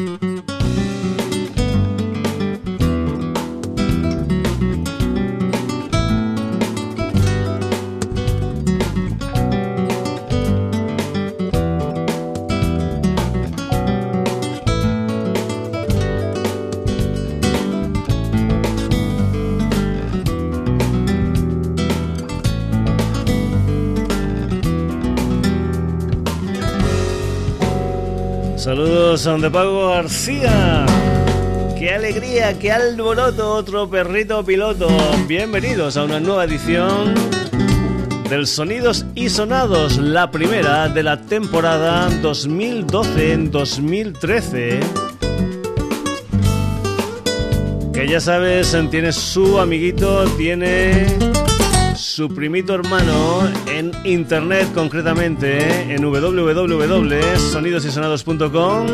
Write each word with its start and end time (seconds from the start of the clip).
Mm-hmm. 0.00 0.29
Saludos 28.70 29.24
de 29.24 29.50
Pago 29.50 29.88
García. 29.88 30.86
¡Qué 31.76 31.92
alegría, 31.92 32.56
qué 32.56 32.70
alboroto! 32.70 33.54
Otro 33.54 33.90
perrito 33.90 34.44
piloto. 34.44 34.86
Bienvenidos 35.26 35.96
a 35.96 36.04
una 36.04 36.20
nueva 36.20 36.44
edición 36.44 37.12
del 38.28 38.46
Sonidos 38.46 39.06
y 39.16 39.28
Sonados, 39.28 39.98
la 39.98 40.30
primera 40.30 40.88
de 40.88 41.02
la 41.02 41.20
temporada 41.20 42.08
2012-2013. 42.22 44.78
Que 47.92 48.06
ya 48.06 48.20
sabes, 48.20 48.76
tiene 48.88 49.10
su 49.10 49.58
amiguito, 49.58 50.26
tiene 50.38 51.08
su 52.10 52.28
primito 52.28 52.74
hermano 52.74 53.48
en 53.72 53.92
internet, 54.04 54.68
concretamente 54.74 55.94
en 55.94 56.02
www.sonidosysonados.com. 56.02 58.86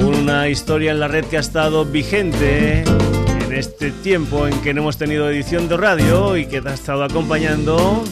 Una 0.00 0.48
historia 0.48 0.90
en 0.90 1.00
la 1.00 1.08
red 1.08 1.24
que 1.26 1.36
ha 1.36 1.40
estado 1.40 1.84
vigente 1.84 2.82
en 2.82 3.52
este 3.52 3.92
tiempo 3.92 4.48
en 4.48 4.60
que 4.62 4.74
no 4.74 4.80
hemos 4.82 4.98
tenido 4.98 5.30
edición 5.30 5.68
de 5.68 5.76
radio 5.76 6.36
y 6.36 6.46
que 6.46 6.60
te 6.60 6.70
ha 6.70 6.74
estado 6.74 7.04
acompañando 7.04 8.02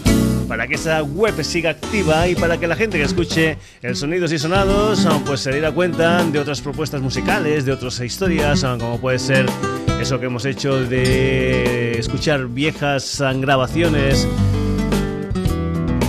para 0.55 0.69
que 0.69 0.77
esa 0.77 1.03
web 1.03 1.43
siga 1.43 1.71
activa 1.71 2.29
y 2.29 2.37
para 2.37 2.61
que 2.61 2.69
la 2.69 2.77
gente 2.77 2.97
que 2.97 3.03
escuche 3.03 3.59
el 3.83 3.97
Sonidos 3.97 4.31
y 4.31 4.39
Sonados 4.39 5.05
pues 5.27 5.41
se 5.41 5.51
diera 5.51 5.73
cuenta 5.73 6.23
de 6.23 6.39
otras 6.39 6.61
propuestas 6.61 7.03
musicales, 7.03 7.65
de 7.65 7.73
otras 7.73 7.99
historias, 7.99 8.65
como 8.79 9.01
puede 9.01 9.19
ser 9.19 9.47
eso 10.01 10.21
que 10.21 10.27
hemos 10.27 10.45
hecho 10.45 10.81
de 10.85 11.99
escuchar 11.99 12.47
viejas 12.47 13.21
grabaciones 13.39 14.29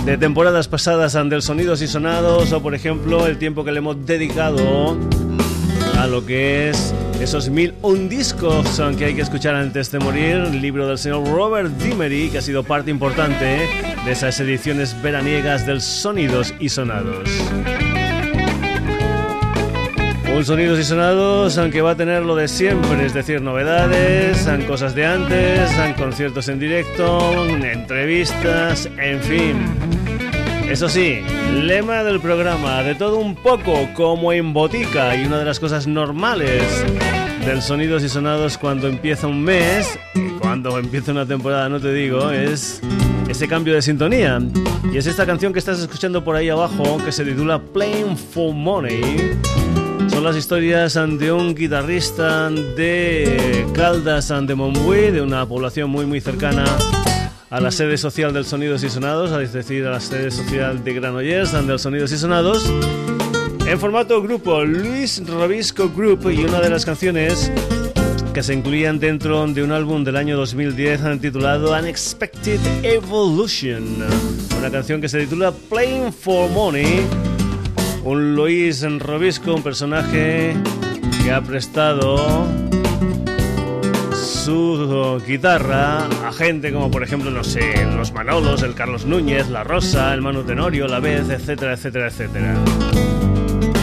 de 0.04 0.16
temporadas 0.16 0.68
pasadas 0.68 1.14
del 1.14 1.42
Sonidos 1.42 1.82
y 1.82 1.88
Sonados 1.88 2.52
o 2.52 2.62
por 2.62 2.76
ejemplo 2.76 3.26
el 3.26 3.38
tiempo 3.38 3.64
que 3.64 3.72
le 3.72 3.78
hemos 3.78 4.06
dedicado 4.06 4.96
a 5.98 6.06
lo 6.06 6.24
que 6.24 6.70
es 6.70 6.94
esos 7.20 7.48
mil 7.48 7.74
un 7.82 8.08
discos 8.08 8.80
que 8.98 9.06
hay 9.06 9.14
que 9.14 9.22
escuchar 9.22 9.54
antes 9.54 9.90
de 9.90 9.98
morir, 9.98 10.36
libro 10.54 10.86
del 10.86 10.98
señor 10.98 11.26
Robert 11.28 11.70
Dimery, 11.78 12.30
que 12.30 12.38
ha 12.38 12.42
sido 12.42 12.62
parte 12.62 12.90
importante 12.90 13.68
de 14.04 14.12
esas 14.12 14.38
ediciones 14.40 15.00
veraniegas 15.02 15.66
del 15.66 15.80
Sonidos 15.80 16.54
y 16.60 16.68
Sonados. 16.68 17.28
Un 20.34 20.44
sonidos 20.44 20.78
y 20.78 20.84
sonados, 20.84 21.56
aunque 21.56 21.80
va 21.80 21.92
a 21.92 21.96
tener 21.96 22.22
lo 22.22 22.36
de 22.36 22.46
siempre, 22.46 23.06
es 23.06 23.14
decir, 23.14 23.40
novedades, 23.40 24.46
cosas 24.66 24.94
de 24.94 25.06
antes, 25.06 25.70
conciertos 25.96 26.48
en 26.48 26.58
directo, 26.58 27.46
entrevistas, 27.46 28.86
en 28.98 29.20
fin. 29.22 29.85
Eso 30.68 30.88
sí, 30.88 31.20
lema 31.52 32.02
del 32.02 32.20
programa, 32.20 32.82
de 32.82 32.94
todo 32.94 33.18
un 33.18 33.34
poco 33.34 33.88
como 33.94 34.32
en 34.32 34.52
botica 34.52 35.16
y 35.16 35.24
una 35.24 35.38
de 35.38 35.44
las 35.44 35.60
cosas 35.60 35.86
normales 35.86 36.62
del 37.44 37.62
sonidos 37.62 38.02
y 38.02 38.08
sonados 38.08 38.58
cuando 38.58 38.88
empieza 38.88 39.28
un 39.28 39.42
mes, 39.42 39.98
cuando 40.40 40.76
empieza 40.78 41.12
una 41.12 41.24
temporada, 41.24 41.68
no 41.68 41.80
te 41.80 41.94
digo, 41.94 42.30
es 42.30 42.80
ese 43.28 43.46
cambio 43.46 43.74
de 43.74 43.82
sintonía. 43.82 44.40
Y 44.92 44.98
es 44.98 45.06
esta 45.06 45.24
canción 45.24 45.52
que 45.52 45.60
estás 45.60 45.78
escuchando 45.78 46.24
por 46.24 46.34
ahí 46.34 46.48
abajo 46.48 46.98
que 47.04 47.12
se 47.12 47.24
titula 47.24 47.60
Playing 47.60 48.16
for 48.16 48.52
Money 48.52 49.36
son 50.08 50.24
las 50.24 50.36
historias 50.36 50.94
de 50.94 51.30
un 51.30 51.54
guitarrista 51.54 52.48
de 52.48 53.66
Caldas 53.74 54.28
de 54.28 54.54
Montbui, 54.54 55.10
de 55.10 55.20
una 55.20 55.44
población 55.46 55.90
muy 55.90 56.06
muy 56.06 56.20
cercana 56.20 56.64
a 57.50 57.60
la 57.60 57.70
sede 57.70 57.96
social 57.96 58.32
del 58.32 58.44
Sonidos 58.44 58.82
y 58.82 58.90
Sonados, 58.90 59.30
es 59.40 59.52
decir, 59.52 59.86
a 59.86 59.90
la 59.90 60.00
sede 60.00 60.30
social 60.30 60.82
de 60.82 60.94
Granollers 60.94 61.52
del 61.52 61.78
Sonidos 61.78 62.12
y 62.12 62.18
Sonados, 62.18 62.72
en 63.66 63.78
formato 63.78 64.22
grupo, 64.22 64.64
Luis 64.64 65.22
Robisco 65.26 65.88
Group 65.88 66.30
y 66.30 66.44
una 66.44 66.60
de 66.60 66.70
las 66.70 66.84
canciones 66.84 67.50
que 68.32 68.42
se 68.42 68.54
incluían 68.54 68.98
dentro 68.98 69.46
de 69.46 69.62
un 69.62 69.72
álbum 69.72 70.04
del 70.04 70.16
año 70.16 70.36
2010 70.36 71.20
titulado 71.20 71.72
Unexpected 71.72 72.60
Evolution, 72.82 74.04
una 74.58 74.70
canción 74.70 75.00
que 75.00 75.08
se 75.08 75.20
titula 75.20 75.52
Playing 75.52 76.12
for 76.12 76.50
Money. 76.50 77.00
Un 78.04 78.36
Luis 78.36 78.84
Robisco, 79.00 79.54
un 79.54 79.62
personaje 79.62 80.54
que 81.24 81.32
ha 81.32 81.40
prestado 81.40 82.46
su 84.46 85.20
guitarra 85.26 86.06
a 86.24 86.32
gente 86.32 86.72
como 86.72 86.88
por 86.88 87.02
ejemplo, 87.02 87.32
no 87.32 87.42
sé, 87.42 87.84
los 87.96 88.12
Manolos, 88.12 88.62
el 88.62 88.74
Carlos 88.74 89.04
Núñez, 89.04 89.48
la 89.48 89.64
Rosa, 89.64 90.14
el 90.14 90.22
Manu 90.22 90.44
Tenorio, 90.44 90.86
la 90.86 91.00
Vez, 91.00 91.28
etcétera, 91.28 91.72
etcétera, 91.72 92.06
etcétera. 92.06 92.54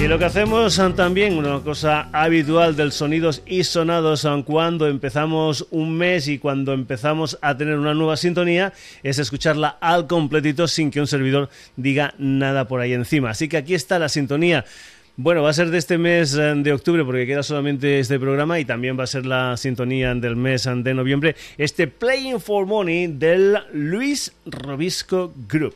Y 0.02 0.08
lo 0.08 0.18
que 0.18 0.24
hacemos 0.24 0.82
también, 0.96 1.38
una 1.38 1.60
cosa 1.60 2.08
habitual 2.14 2.78
del 2.78 2.94
sonidos 2.94 3.42
y 3.46 3.66
sonados 3.66 4.26
cuando 4.46 4.88
empezamos 4.88 5.68
un 5.70 5.98
mes 5.98 6.30
y 6.30 6.40
cuando 6.40 6.72
empezamos 6.72 7.38
a 7.42 7.58
tener 7.58 7.78
una 7.78 7.94
nueva 7.94 8.16
sintonía, 8.16 8.72
es 9.02 9.20
escucharla 9.20 9.78
al 9.82 10.08
completito 10.08 10.70
sin 10.70 10.92
que 10.92 11.02
un 11.02 11.08
servidor 11.08 11.50
diga 11.76 12.14
nada 12.18 12.70
por 12.70 12.80
ahí 12.80 12.94
encima. 12.94 13.32
Así 13.32 13.50
que 13.50 13.58
aquí 13.58 13.74
está 13.74 14.00
la 14.00 14.08
sintonía. 14.08 14.64
Bueno, 15.16 15.44
va 15.44 15.52
a 15.52 15.54
ser 15.54 15.70
de 15.70 15.78
este 15.78 16.00
mes 16.00 16.34
eh, 16.34 16.54
de 16.56 16.74
octubre 16.74 17.06
porque 17.06 17.28
queda 17.28 17.44
solamente 17.44 18.00
este 18.00 18.20
programa 18.20 18.60
y 18.60 18.66
también 18.66 18.98
va 18.98 19.04
a 19.04 19.08
ser 19.08 19.28
la 19.28 19.56
sintonía 19.58 20.16
del 20.16 20.36
mes 20.36 20.68
de 20.68 20.94
noviembre, 20.96 21.36
este 21.60 21.86
Playing 21.86 22.40
for 22.40 22.66
Money 22.66 23.08
del 23.08 23.58
Luis 23.74 24.34
Robisco 24.46 25.32
Group. 25.48 25.76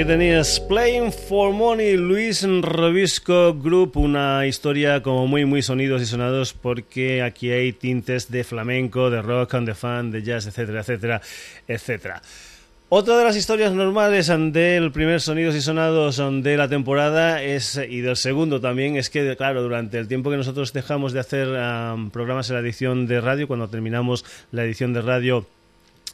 Aquí 0.00 0.08
tenías 0.08 0.60
Playing 0.60 1.12
for 1.12 1.52
Money, 1.52 1.98
Luis 1.98 2.42
Robisco 2.62 3.52
Group, 3.52 3.98
una 3.98 4.46
historia 4.46 5.02
como 5.02 5.26
muy 5.26 5.44
muy 5.44 5.60
sonidos 5.60 6.00
y 6.00 6.06
sonados 6.06 6.54
porque 6.54 7.22
aquí 7.22 7.50
hay 7.50 7.74
tintes 7.74 8.30
de 8.30 8.42
flamenco, 8.42 9.10
de 9.10 9.20
rock, 9.20 9.56
de 9.56 9.74
fan, 9.74 10.10
de 10.10 10.22
jazz, 10.22 10.46
etcétera, 10.46 10.80
etcétera, 10.80 11.20
etcétera. 11.68 12.22
Otra 12.88 13.18
de 13.18 13.24
las 13.24 13.36
historias 13.36 13.72
normales 13.72 14.28
del 14.28 14.90
primer 14.90 15.20
Sonidos 15.20 15.54
y 15.54 15.60
Sonados 15.60 16.16
de 16.42 16.56
la 16.56 16.68
temporada 16.68 17.42
es, 17.42 17.78
y 17.88 18.00
del 18.00 18.16
segundo 18.16 18.58
también, 18.58 18.96
es 18.96 19.10
que, 19.10 19.36
claro, 19.36 19.62
durante 19.62 19.98
el 19.98 20.08
tiempo 20.08 20.30
que 20.30 20.38
nosotros 20.38 20.72
dejamos 20.72 21.12
de 21.12 21.20
hacer 21.20 21.48
programas 22.10 22.48
en 22.48 22.56
la 22.56 22.62
edición 22.62 23.06
de 23.06 23.20
radio, 23.20 23.46
cuando 23.46 23.68
terminamos 23.68 24.24
la 24.50 24.64
edición 24.64 24.94
de 24.94 25.02
radio 25.02 25.46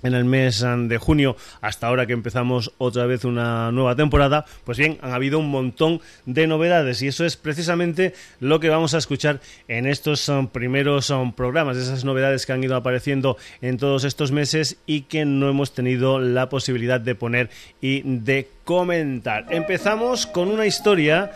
en 0.06 0.14
el 0.14 0.24
mes 0.24 0.64
de 0.64 0.98
junio 0.98 1.36
hasta 1.60 1.86
ahora 1.86 2.06
que 2.06 2.12
empezamos 2.12 2.72
otra 2.78 3.06
vez 3.06 3.24
una 3.24 3.70
nueva 3.72 3.96
temporada, 3.96 4.44
pues 4.64 4.78
bien, 4.78 4.98
han 5.02 5.12
habido 5.12 5.38
un 5.38 5.50
montón 5.50 6.00
de 6.24 6.46
novedades 6.46 7.02
y 7.02 7.08
eso 7.08 7.24
es 7.24 7.36
precisamente 7.36 8.14
lo 8.40 8.60
que 8.60 8.68
vamos 8.68 8.94
a 8.94 8.98
escuchar 8.98 9.40
en 9.68 9.86
estos 9.86 10.28
um, 10.28 10.48
primeros 10.48 11.10
um, 11.10 11.32
programas, 11.32 11.76
esas 11.76 12.04
novedades 12.04 12.46
que 12.46 12.52
han 12.52 12.62
ido 12.62 12.76
apareciendo 12.76 13.36
en 13.60 13.78
todos 13.78 14.04
estos 14.04 14.32
meses 14.32 14.78
y 14.86 15.02
que 15.02 15.24
no 15.24 15.48
hemos 15.48 15.72
tenido 15.72 16.18
la 16.18 16.48
posibilidad 16.48 17.00
de 17.00 17.14
poner 17.14 17.50
y 17.80 18.02
de 18.02 18.48
comentar. 18.64 19.46
Empezamos 19.50 20.26
con 20.26 20.48
una 20.48 20.66
historia 20.66 21.32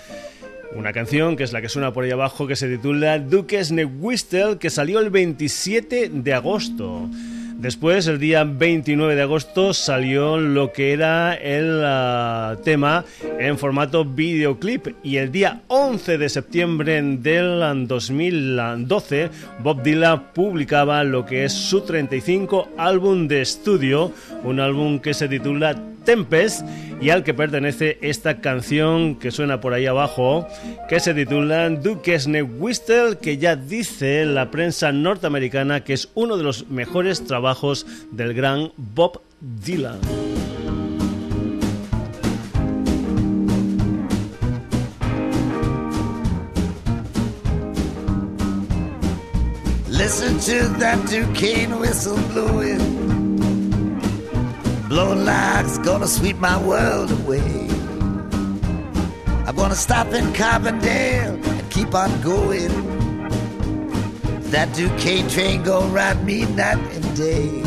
una 0.75 0.93
canción 0.93 1.37
que 1.37 1.43
es 1.43 1.53
la 1.53 1.61
que 1.61 1.69
suena 1.69 1.93
por 1.93 2.05
ahí 2.05 2.13
abajo 2.13 2.47
que 2.47 2.55
se 2.55 2.69
titula 2.69 3.19
Duques 3.19 3.73
Whistle 3.99 4.59
que 4.59 4.71
salió 4.71 5.01
el 5.01 5.11
27 5.11 6.11
de 6.13 6.33
agosto. 6.35 7.11
Después, 7.61 8.07
el 8.07 8.19
día 8.19 8.45
29 8.45 9.15
de 9.15 9.21
agosto, 9.21 9.75
salió 9.75 10.39
lo 10.39 10.73
que 10.73 10.95
era 10.95 11.35
el 11.35 11.83
ah, 11.85 12.57
tema 12.65 13.05
en 13.39 13.59
formato 13.59 14.07
videoclip. 14.07 14.89
Y 15.03 15.19
el 15.19 15.31
día 15.31 15.61
11 15.69 16.17
de 16.17 16.31
septiembre 16.31 17.03
del 17.03 17.87
2012, 17.87 19.29
Bob 19.63 19.83
Dylan 19.83 20.33
publicaba 20.33 21.05
lo 21.05 21.27
que 21.27 21.45
es 21.45 21.53
su 21.53 21.83
35 21.83 22.71
álbum 22.79 23.29
de 23.29 23.43
estudio, 23.43 24.11
un 24.43 24.59
álbum 24.59 24.99
que 24.99 25.13
se 25.13 25.29
titula 25.29 25.79
Tempest 26.05 26.63
y 27.01 27.11
al 27.11 27.25
que 27.25 27.35
pertenece 27.35 27.99
esta 28.03 28.41
canción 28.41 29.17
que 29.17 29.31
suena 29.31 29.61
por 29.61 29.75
ahí 29.75 29.87
abajo, 29.87 30.47
que 30.89 31.01
se 31.01 31.15
titula 31.15 31.69
Duke's 31.71 32.29
Whistle, 32.59 33.19
que 33.21 33.39
ya 33.39 33.57
dice 33.57 34.27
la 34.27 34.51
prensa 34.51 34.93
norteamericana 34.93 35.85
que 35.85 35.95
es 35.95 36.09
uno 36.15 36.37
de 36.37 36.45
los 36.45 36.69
mejores 36.69 37.25
trabajos 37.25 37.87
del 38.11 38.35
gran 38.35 38.73
Bob 38.77 39.21
Dylan. 39.41 39.99
Listen 49.89 50.39
to 50.41 50.79
that 50.81 50.99
Duquesne 51.09 51.79
whistle 51.79 52.17
blowing. 52.33 53.00
Blowing 54.91 55.25
it's 55.25 55.79
gonna 55.79 56.09
sweep 56.09 56.37
my 56.39 56.61
world 56.67 57.13
away. 57.13 57.69
I'm 59.47 59.55
gonna 59.55 59.77
stop 59.77 60.09
in 60.09 60.25
Carbondale 60.33 61.41
and 61.47 61.71
keep 61.71 61.95
on 61.95 62.11
going. 62.23 62.73
That 64.51 64.75
Duquesne 64.75 65.29
train 65.29 65.63
gonna 65.63 65.95
ride 65.95 66.25
me 66.25 66.45
night 66.57 66.83
and 66.97 67.17
day. 67.17 67.63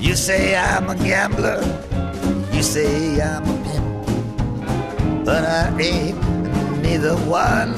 You 0.00 0.16
say 0.16 0.56
I'm 0.56 0.88
a 0.88 0.96
gambler, 0.96 1.60
you 2.50 2.62
say 2.62 3.20
I'm 3.20 3.42
a 3.42 3.56
pimp, 3.64 5.26
but 5.26 5.44
I 5.44 5.68
ain't 5.78 6.18
neither 6.80 7.16
one. 7.28 7.74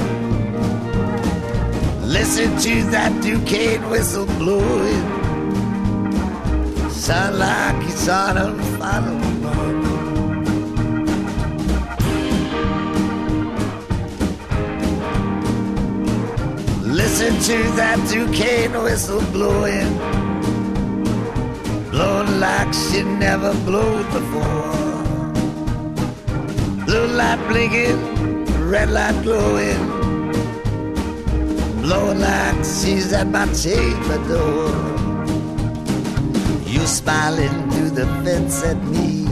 Listen 2.07 2.57
to 2.59 2.91
that 2.93 3.21
Duquesne 3.21 3.91
whistle 3.91 4.27
blowing 4.39 5.22
sound 7.03 7.37
like 7.37 7.85
it's 7.91 8.09
on 8.09 8.37
a 8.37 8.55
final 8.79 9.19
Listen 16.87 17.35
to 17.49 17.59
that 17.75 17.99
Duquesne 18.09 18.81
whistle 18.85 19.21
blowing, 19.33 19.93
blowing 21.91 22.39
like 22.39 22.73
she 22.73 23.03
never 23.03 23.53
blew 23.67 24.05
before. 24.15 25.33
Blue 26.87 27.09
light 27.19 27.41
blinking, 27.49 27.99
red 28.71 28.91
light 28.91 29.21
glowing, 29.25 29.83
blowing 31.83 32.21
like 32.21 32.59
she's 32.59 33.13
at 33.13 33.27
my 33.27 33.53
chamber 33.53 34.19
door. 34.29 34.92
Smiling 36.87 37.71
through 37.71 37.91
the 37.91 38.07
fence 38.25 38.65
at 38.65 38.77
me. 38.85 39.25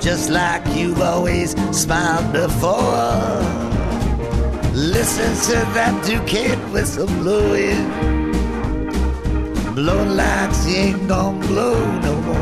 Just 0.00 0.30
like 0.30 0.66
you've 0.74 1.00
always 1.00 1.52
smiled 1.70 2.32
before. 2.32 3.40
Listen 4.74 5.30
to 5.48 5.64
that 5.74 6.02
Duquesne 6.04 6.72
whistle 6.72 7.06
blowing. 7.06 7.88
Blowing 9.74 10.16
like 10.16 10.52
she 10.64 10.76
ain't 10.76 11.08
gonna 11.08 11.46
blow 11.46 12.00
no 12.00 12.14
more. 12.22 12.41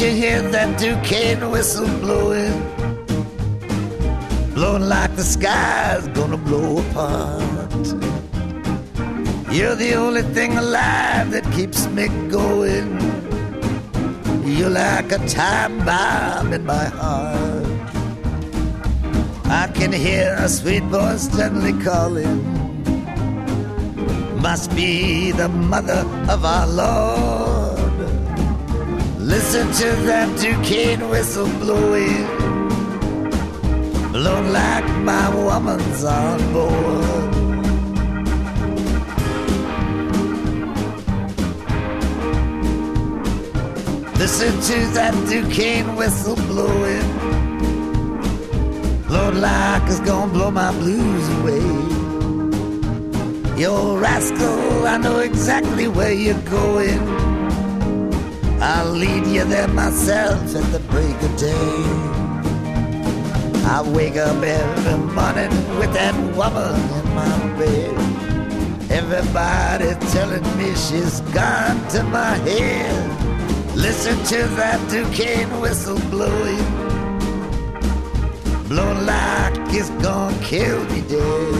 You 0.00 0.10
hear 0.12 0.40
that 0.40 0.78
Duquesne 0.78 1.50
whistle 1.50 1.86
blowing? 1.98 2.58
Blowing 4.54 4.88
like 4.88 5.14
the 5.14 5.22
sky's 5.22 6.08
gonna 6.08 6.38
blow 6.38 6.78
apart. 6.78 7.86
You're 9.52 9.74
the 9.74 9.94
only 9.96 10.22
thing 10.22 10.56
alive 10.56 11.32
that 11.32 11.44
keeps 11.52 11.86
me 11.88 12.08
going. 12.28 12.88
You're 14.46 14.70
like 14.70 15.12
a 15.12 15.18
time 15.28 15.84
bomb 15.84 16.54
in 16.54 16.64
my 16.64 16.86
heart. 16.86 17.66
I 19.46 19.66
can 19.74 19.92
hear 19.92 20.34
a 20.38 20.48
sweet 20.48 20.84
voice 20.84 21.28
gently 21.36 21.74
calling. 21.84 22.40
Must 24.40 24.74
be 24.74 25.32
the 25.32 25.48
mother 25.48 26.06
of 26.30 26.44
our 26.44 26.66
Lord. 26.66 27.39
Listen 29.30 29.70
to 29.70 29.88
that 30.06 30.28
Duquesne 30.40 31.08
whistle 31.08 31.46
blowing, 31.60 32.26
blowing 34.10 34.52
like 34.52 34.88
my 35.04 35.28
woman's 35.32 36.02
on 36.04 36.52
board. 36.52 37.34
Listen 44.18 44.52
to 44.68 44.94
that 44.94 45.14
Duquesne 45.28 45.94
whistle 45.94 46.34
blowing, 46.34 47.08
blowing 49.06 49.40
like 49.40 49.82
it's 49.84 50.00
gonna 50.00 50.32
blow 50.32 50.50
my 50.50 50.72
blues 50.72 51.28
away. 51.38 51.62
Yo, 53.56 53.96
rascal, 53.96 54.88
I 54.88 54.96
know 54.96 55.20
exactly 55.20 55.86
where 55.86 56.12
you're 56.12 56.42
going. 56.50 57.19
I'll 58.62 58.92
lead 58.92 59.26
you 59.26 59.44
there 59.44 59.68
myself 59.68 60.54
at 60.54 60.72
the 60.72 60.80
break 60.90 61.16
of 61.22 61.36
day. 61.38 62.20
I 63.64 63.82
wake 63.94 64.16
up 64.16 64.42
every 64.42 64.98
morning 65.14 65.50
with 65.78 65.94
that 65.94 66.14
woman 66.36 66.74
in 66.98 67.14
my 67.14 67.58
bed. 67.58 68.90
Everybody 68.90 69.94
telling 70.12 70.42
me 70.58 70.74
she's 70.74 71.20
gone 71.32 71.88
to 71.88 72.02
my 72.04 72.34
head. 72.48 73.76
Listen 73.76 74.18
to 74.24 74.46
that 74.56 74.78
Duquesne 74.90 75.58
whistle 75.60 75.98
blowing, 76.10 76.66
blowing 78.68 79.06
like 79.06 79.54
it's 79.72 79.88
gonna 80.02 80.36
kill 80.42 80.84
me 80.90 81.00
dead. 81.08 81.59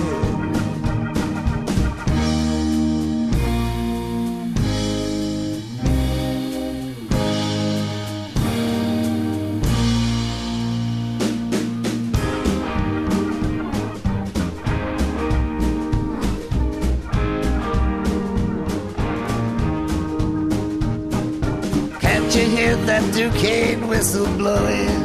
Duquesne 23.21 23.87
whistle 23.87 24.25
blowing, 24.39 25.05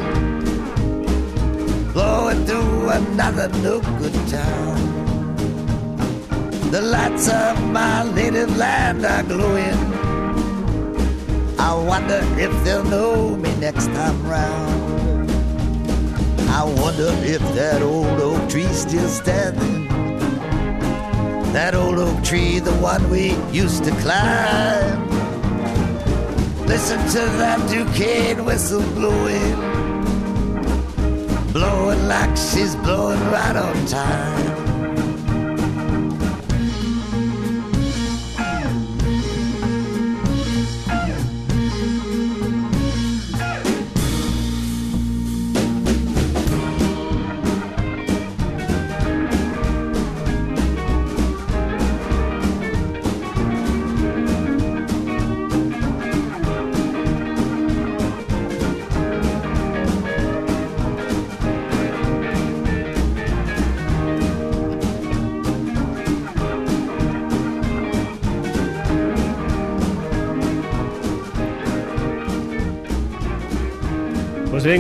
blowing 1.92 2.46
through 2.46 2.90
another 2.90 3.50
no 3.60 3.82
good 4.00 4.14
town. 4.30 4.80
The 6.72 6.82
lights 6.82 7.28
of 7.28 7.62
my 7.74 8.10
native 8.14 8.56
land 8.56 9.06
are 9.06 9.22
glowing. 9.24 9.76
I 11.60 11.74
wonder 11.74 12.22
if 12.40 12.54
they'll 12.64 12.86
know 12.86 13.36
me 13.36 13.54
next 13.58 13.88
time 13.88 14.26
round. 14.26 15.30
I 16.52 16.64
wonder 16.64 17.10
if 17.20 17.42
that 17.56 17.82
old 17.82 18.22
oak 18.22 18.50
tree's 18.50 18.80
still 18.80 19.10
standing. 19.10 19.90
That 21.52 21.76
old 21.76 22.00
oak 22.00 22.24
tree, 22.24 22.60
the 22.60 22.76
one 22.76 23.10
we 23.10 23.36
used 23.52 23.84
to 23.84 23.92
climb. 24.00 25.05
Listen 26.68 27.00
to 27.00 27.20
that 27.38 27.60
Duquesne 27.70 28.44
whistle 28.44 28.82
blowing, 28.94 29.56
blowing 31.54 32.08
like 32.08 32.36
she's 32.36 32.76
blowing 32.78 33.20
right 33.32 33.56
on 33.56 33.86
time. 33.86 34.65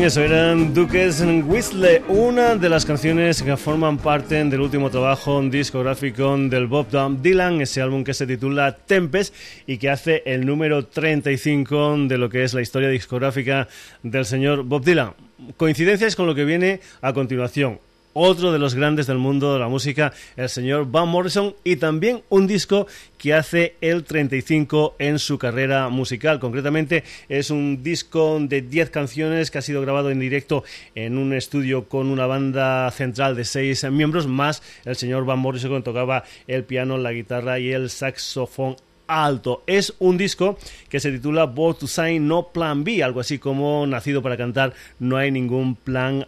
Eso 0.06 0.22
eran 0.22 0.72
Duques 0.72 1.20
Whistle, 1.46 2.04
una 2.10 2.56
de 2.56 2.70
las 2.70 2.86
canciones 2.86 3.42
que 3.42 3.58
forman 3.58 3.98
parte 3.98 4.36
del 4.36 4.62
último 4.62 4.92
trabajo 4.92 5.42
discográfico 5.42 6.38
del 6.38 6.68
Bob 6.68 6.88
Dylan, 7.24 7.60
ese 7.62 7.82
álbum 7.82 8.04
que 8.04 8.14
se 8.14 8.28
titula 8.28 8.76
Tempest 8.76 9.34
y 9.66 9.80
que 9.80 9.90
hace 9.90 10.22
el 10.28 10.46
número 10.46 10.86
35 10.86 11.98
de 12.08 12.20
lo 12.20 12.30
que 12.30 12.44
es 12.44 12.54
la 12.54 12.62
historia 12.62 12.90
discográfica 12.90 13.68
del 14.04 14.26
señor 14.26 14.64
Bob 14.64 14.86
Dylan. 14.86 15.14
Coincidencias 15.58 16.16
con 16.16 16.28
lo 16.28 16.36
que 16.36 16.46
viene 16.46 16.82
a 17.02 17.12
continuación 17.12 17.80
otro 18.18 18.54
de 18.54 18.60
los 18.60 18.76
grandes 18.76 19.08
del 19.08 19.18
mundo 19.18 19.54
de 19.54 19.60
la 19.60 19.68
música, 19.68 20.14
el 20.38 20.48
señor 20.48 20.90
Van 20.90 21.10
Morrison, 21.10 21.54
y 21.66 21.76
también 21.76 22.24
un 22.30 22.48
disco 22.48 22.88
que 23.18 23.34
hace 23.34 23.76
el 23.82 24.06
35 24.06 24.96
en 25.00 25.20
su 25.20 25.38
carrera 25.38 25.90
musical. 25.90 26.40
Concretamente 26.40 27.04
es 27.28 27.50
un 27.50 27.84
disco 27.84 28.38
de 28.40 28.62
10 28.62 28.90
canciones 28.90 29.52
que 29.52 29.58
ha 29.58 29.62
sido 29.62 29.82
grabado 29.82 30.12
en 30.12 30.20
directo 30.22 30.64
en 30.96 31.18
un 31.18 31.34
estudio 31.34 31.90
con 31.90 32.08
una 32.08 32.26
banda 32.26 32.90
central 32.92 33.36
de 33.36 33.44
6 33.44 33.92
miembros, 33.92 34.28
más 34.28 34.64
el 34.86 34.96
señor 34.96 35.26
Van 35.26 35.40
Morrison 35.40 35.76
que 35.76 35.82
tocaba 35.82 36.24
el 36.48 36.64
piano, 36.64 36.98
la 36.98 37.12
guitarra 37.12 37.60
y 37.60 37.72
el 37.72 37.90
saxofón 37.90 38.78
alto. 39.08 39.64
Es 39.68 39.94
un 40.00 40.18
disco 40.18 40.58
que 40.90 41.00
se 41.00 41.12
titula 41.12 41.46
Born 41.46 41.78
to 41.80 41.88
Sign 41.88 42.28
No 42.28 42.50
Plan 42.50 42.84
B, 42.84 43.04
algo 43.04 43.20
así 43.20 43.40
como 43.40 43.86
Nacido 43.88 44.22
para 44.22 44.38
cantar, 44.38 44.74
no 45.00 45.18
hay 45.18 45.32
ningún 45.32 45.76
plan 45.76 46.26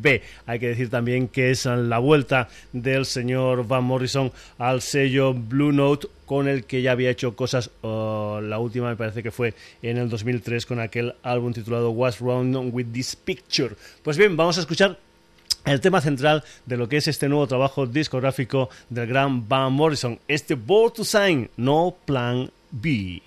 B. 0.00 0.22
Hay 0.46 0.58
que 0.58 0.68
decir 0.68 0.90
también 0.90 1.28
que 1.28 1.50
es 1.50 1.66
la 1.66 1.98
vuelta 1.98 2.48
del 2.72 3.06
señor 3.06 3.66
Van 3.66 3.84
Morrison 3.84 4.32
al 4.58 4.80
sello 4.82 5.34
Blue 5.34 5.72
Note 5.72 6.08
con 6.26 6.48
el 6.48 6.64
que 6.64 6.80
ya 6.80 6.92
había 6.92 7.10
hecho 7.10 7.36
cosas, 7.36 7.70
la 7.82 8.58
última 8.58 8.88
me 8.88 8.96
parece 8.96 9.22
que 9.22 9.30
fue 9.30 9.54
en 9.82 9.98
el 9.98 10.08
2003 10.08 10.64
con 10.64 10.80
aquel 10.80 11.14
álbum 11.22 11.52
titulado 11.52 11.90
What's 11.90 12.20
Wrong 12.20 12.70
with 12.72 12.86
This 12.92 13.14
Picture. 13.14 13.76
Pues 14.02 14.16
bien, 14.16 14.36
vamos 14.36 14.56
a 14.56 14.60
escuchar 14.60 14.98
el 15.64 15.80
tema 15.80 16.00
central 16.00 16.44
de 16.66 16.76
lo 16.76 16.88
que 16.88 16.98
es 16.98 17.08
este 17.08 17.28
nuevo 17.28 17.46
trabajo 17.46 17.86
discográfico 17.86 18.68
del 18.90 19.06
gran 19.06 19.48
Van 19.48 19.72
Morrison, 19.72 20.18
este 20.28 20.54
Born 20.54 20.92
to 20.92 21.04
Sign, 21.04 21.50
no 21.56 21.96
Plan 22.04 22.50
B. 22.70 23.22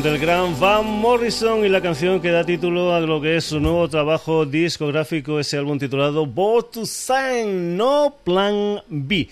del 0.00 0.18
gran 0.18 0.58
Van 0.58 0.86
Morrison 0.86 1.66
y 1.66 1.68
la 1.68 1.82
canción 1.82 2.20
que 2.20 2.30
da 2.30 2.44
título 2.44 2.94
a 2.94 3.00
lo 3.00 3.20
que 3.20 3.36
es 3.36 3.44
su 3.44 3.60
nuevo 3.60 3.88
trabajo 3.88 4.46
discográfico, 4.46 5.38
ese 5.38 5.58
álbum 5.58 5.78
titulado 5.78 6.24
Boat 6.24 6.70
to 6.70 6.86
Sign, 6.86 7.76
No 7.76 8.14
Plan 8.24 8.80
B. 8.88 9.28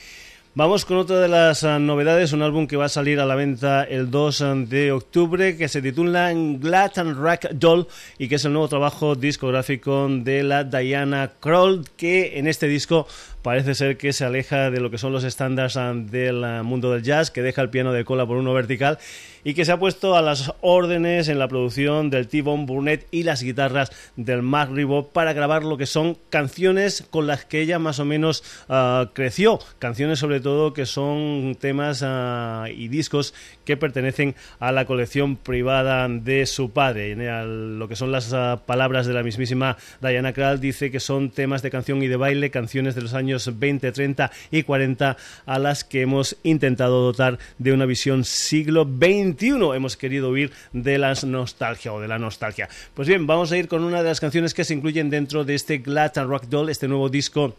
Vamos 0.53 0.85
con 0.85 0.96
otra 0.96 1.20
de 1.20 1.29
las 1.29 1.62
ah, 1.62 1.79
novedades, 1.79 2.33
un 2.33 2.42
álbum 2.42 2.66
que 2.66 2.77
va 2.77 2.87
a 2.87 2.88
salir 2.88 3.20
a 3.20 3.25
la 3.25 3.37
venta 3.37 3.85
el 3.85 4.11
2 4.11 4.42
ah, 4.42 4.55
de 4.57 4.90
octubre, 4.90 5.57
que 5.57 5.68
se 5.68 5.81
titula 5.81 6.33
Glad 6.35 6.99
and 6.99 7.23
Rack 7.23 7.53
Doll 7.53 7.87
y 8.18 8.29
que 8.29 8.35
es 8.35 8.44
el 8.44 8.53
nuevo 8.53 8.68
trabajo 8.68 9.14
discográfico 9.14 10.09
de 10.11 10.42
la 10.42 10.64
Diana 10.64 11.31
Kroll, 11.38 11.85
que 11.96 12.38
en 12.38 12.49
este 12.49 12.66
disco 12.66 13.07
parece 13.42 13.77
ser 13.77 13.96
que 13.96 14.12
se 14.12 14.25
aleja 14.25 14.70
de 14.70 14.81
lo 14.81 14.90
que 14.90 14.99
son 14.99 15.12
los 15.12 15.23
estándares 15.23 15.77
ah, 15.77 15.94
del 15.94 16.64
mundo 16.64 16.90
del 16.90 17.05
jazz, 17.05 17.31
que 17.31 17.42
deja 17.42 17.62
el 17.62 17.70
piano 17.70 17.92
de 17.92 18.05
cola 18.05 18.27
por 18.27 18.37
uno 18.37 18.53
vertical 18.53 18.99
y 19.44 19.55
que 19.55 19.64
se 19.64 19.72
ha 19.72 19.79
puesto 19.79 20.16
a 20.16 20.22
las 20.22 20.53
órdenes 20.61 21.29
en 21.29 21.38
la 21.38 21.48
producción 21.48 22.11
del 22.11 22.29
T-Bone 22.29 22.66
Burnett 22.66 23.07
y 23.11 23.22
las 23.22 23.42
guitarras 23.42 23.90
del 24.16 24.42
Mark 24.42 24.72
Ribot 24.72 25.12
para 25.12 25.33
grabar 25.33 25.64
lo 25.64 25.76
que 25.76 25.87
son 25.87 26.16
canciones 26.29 27.07
con 27.11 27.26
las 27.26 27.44
que 27.44 27.61
ella 27.61 27.79
más 27.79 27.98
o 28.00 28.05
menos 28.05 28.42
ah, 28.68 29.11
creció, 29.12 29.59
canciones 29.79 30.18
sobre 30.18 30.40
todo 30.40 30.72
que 30.72 30.87
son 30.87 31.57
temas 31.59 32.03
ah, 32.05 32.66
y 32.74 32.88
discos 32.88 33.35
que 33.64 33.76
pertenecen 33.76 34.35
a 34.59 34.72
la 34.72 34.85
colección 34.85 35.37
privada 35.37 36.09
de 36.09 36.46
su 36.46 36.70
padre. 36.70 37.14
lo 37.14 37.88
que 37.88 37.96
son 37.96 38.12
las 38.12 38.33
ah, 38.33 38.62
palabras 38.66 39.07
de 39.07 39.14
la 39.14 39.22
mismísima 39.22 39.76
Diana 40.00 40.33
Krall 40.33 40.61
dice 40.61 40.90
que 40.90 41.00
son 41.00 41.31
temas 41.31 41.62
de 41.62 41.70
canción 41.70 42.03
y 42.03 42.09
de 42.09 42.16
baile, 42.16 42.50
canciones 42.50 42.94
de 42.94 43.03
los 43.03 43.14
años 43.14 43.59
20, 43.59 43.92
30 43.92 44.31
y 44.50 44.62
40 44.62 45.16
a 45.46 45.59
las 45.59 45.85
que 45.85 46.03
hemos 46.03 46.37
intentado 46.42 47.03
dotar 47.03 47.38
de 47.59 47.72
una 47.72 47.87
visión 47.87 48.24
siglo 48.24 48.85
XX 48.85 49.30
hemos 49.75 49.97
querido 49.97 50.31
huir 50.31 50.53
de 50.73 50.99
las 50.99 51.25
nostalgia 51.25 51.93
o 51.93 52.01
de 52.01 52.09
la 52.09 52.19
nostalgia. 52.19 52.69
Pues 52.95 53.09
bien, 53.09 53.27
vamos 53.27 53.53
a 53.53 53.57
ir 53.57 53.69
con 53.69 53.85
una 53.85 54.03
de 54.03 54.09
las 54.09 54.21
canciones 54.21 54.55
que 54.55 54.64
se 54.64 54.75
incluyen 54.75 55.11
dentro 55.11 55.45
de 55.45 55.55
este 55.55 55.79
Glad 55.79 56.12
Rock 56.27 56.45
Doll, 56.45 56.71
este 56.71 56.88
nuevo 56.88 57.09
disco 57.09 57.55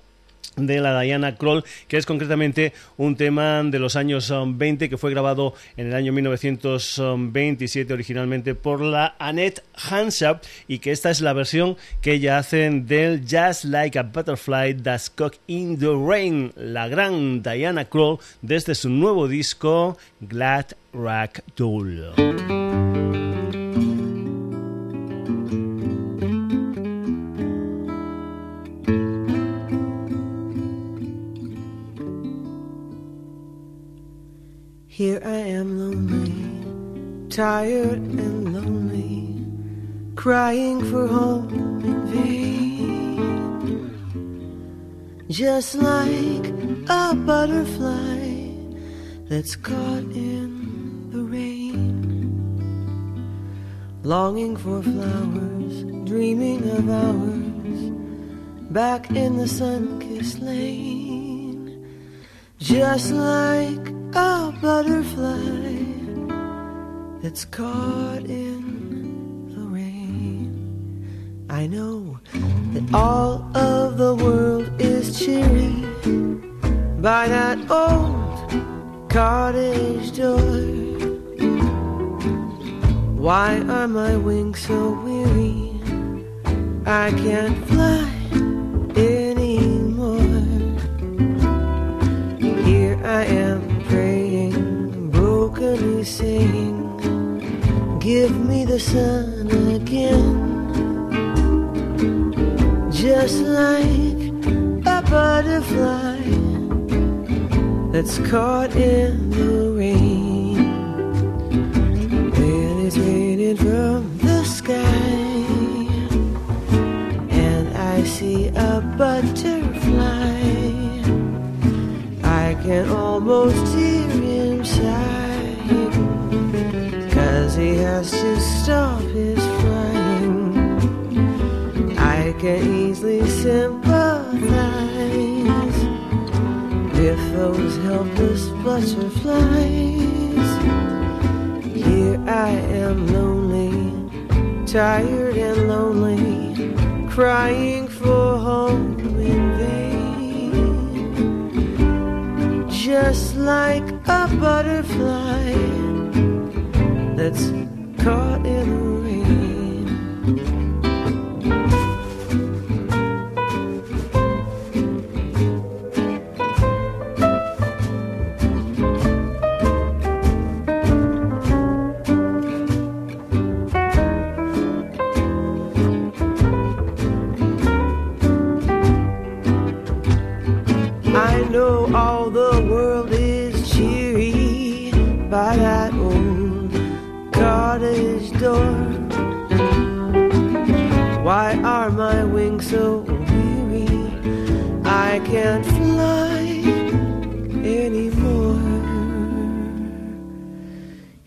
de 0.55 0.79
la 0.79 0.99
Diana 0.99 1.35
Kroll, 1.35 1.63
que 1.87 1.97
es 1.97 2.05
concretamente 2.05 2.73
un 2.97 3.15
tema 3.15 3.63
de 3.63 3.79
los 3.79 3.95
años 3.95 4.31
20 4.31 4.85
um, 4.85 4.89
que 4.89 4.97
fue 4.97 5.11
grabado 5.11 5.53
en 5.77 5.87
el 5.87 5.95
año 5.95 6.13
1927 6.13 7.93
originalmente 7.93 8.55
por 8.55 8.81
la 8.81 9.15
Annette 9.19 9.63
Hansap 9.89 10.43
y 10.67 10.79
que 10.79 10.91
esta 10.91 11.09
es 11.09 11.21
la 11.21 11.33
versión 11.33 11.77
que 12.01 12.13
ella 12.13 12.37
hace 12.37 12.69
del 12.69 13.21
Just 13.21 13.65
Like 13.65 13.97
a 13.97 14.03
Butterfly 14.03 14.75
That's 14.75 15.09
Cock 15.09 15.35
in 15.47 15.79
the 15.79 15.93
Rain, 15.95 16.51
la 16.55 16.87
gran 16.87 17.41
Diana 17.41 17.85
Kroll 17.85 18.19
desde 18.41 18.75
su 18.75 18.89
nuevo 18.89 19.27
disco 19.27 19.97
Glad 20.19 20.67
Rack 20.93 21.43
Tool. 21.55 22.60
Here 35.01 35.23
I 35.25 35.41
am 35.57 35.69
lonely, 35.81 36.31
tired 37.27 37.97
and 37.97 38.53
lonely, 38.53 39.33
crying 40.15 40.79
for 40.91 41.07
home 41.07 41.81
in 41.83 42.05
vain. 42.13 43.89
Just 45.27 45.73
like 45.73 46.45
a 46.87 47.15
butterfly 47.15 48.51
that's 49.27 49.55
caught 49.55 50.05
in 50.13 51.09
the 51.09 51.23
rain, 51.23 52.45
longing 54.03 54.55
for 54.55 54.83
flowers, 54.83 55.83
dreaming 56.07 56.61
of 56.77 56.87
hours 56.87 57.89
back 58.69 59.09
in 59.09 59.37
the 59.37 59.47
sun 59.47 59.99
kissed 59.99 60.41
lane. 60.41 61.87
Just 62.59 63.11
like 63.13 64.00
a 64.15 64.53
butterfly 64.61 65.83
that's 67.21 67.45
caught 67.45 68.23
in 68.25 69.53
the 69.53 69.61
rain. 69.61 71.45
I 71.49 71.67
know 71.67 72.19
that 72.73 72.93
all 72.93 73.49
of 73.55 73.97
the 73.97 74.15
world 74.15 74.69
is 74.81 75.19
cheery 75.19 75.85
by 77.01 77.27
that 77.27 77.57
old 77.69 79.09
cottage 79.09 80.17
door. 80.17 80.39
Why 83.15 83.59
are 83.69 83.87
my 83.87 84.17
wings 84.17 84.59
so 84.59 84.99
weary? 85.03 85.79
I 86.85 87.11
can't 87.11 87.65
fly. 87.67 88.11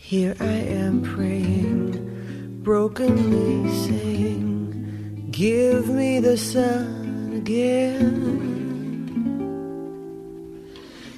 Here 0.06 0.36
I 0.38 0.44
am 0.44 1.00
praying, 1.00 2.60
brokenly 2.62 3.70
saying, 3.86 5.28
Give 5.30 5.88
me 5.88 6.20
the 6.20 6.36
sun 6.36 7.32
again. 7.34 8.02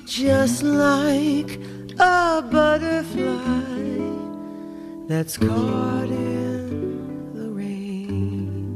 Just 0.07 0.63
like 0.63 1.59
a 1.99 2.41
butterfly 2.49 3.99
that's 5.09 5.37
caught 5.37 6.09
in 6.09 7.33
the 7.35 7.51
rain. 7.51 8.71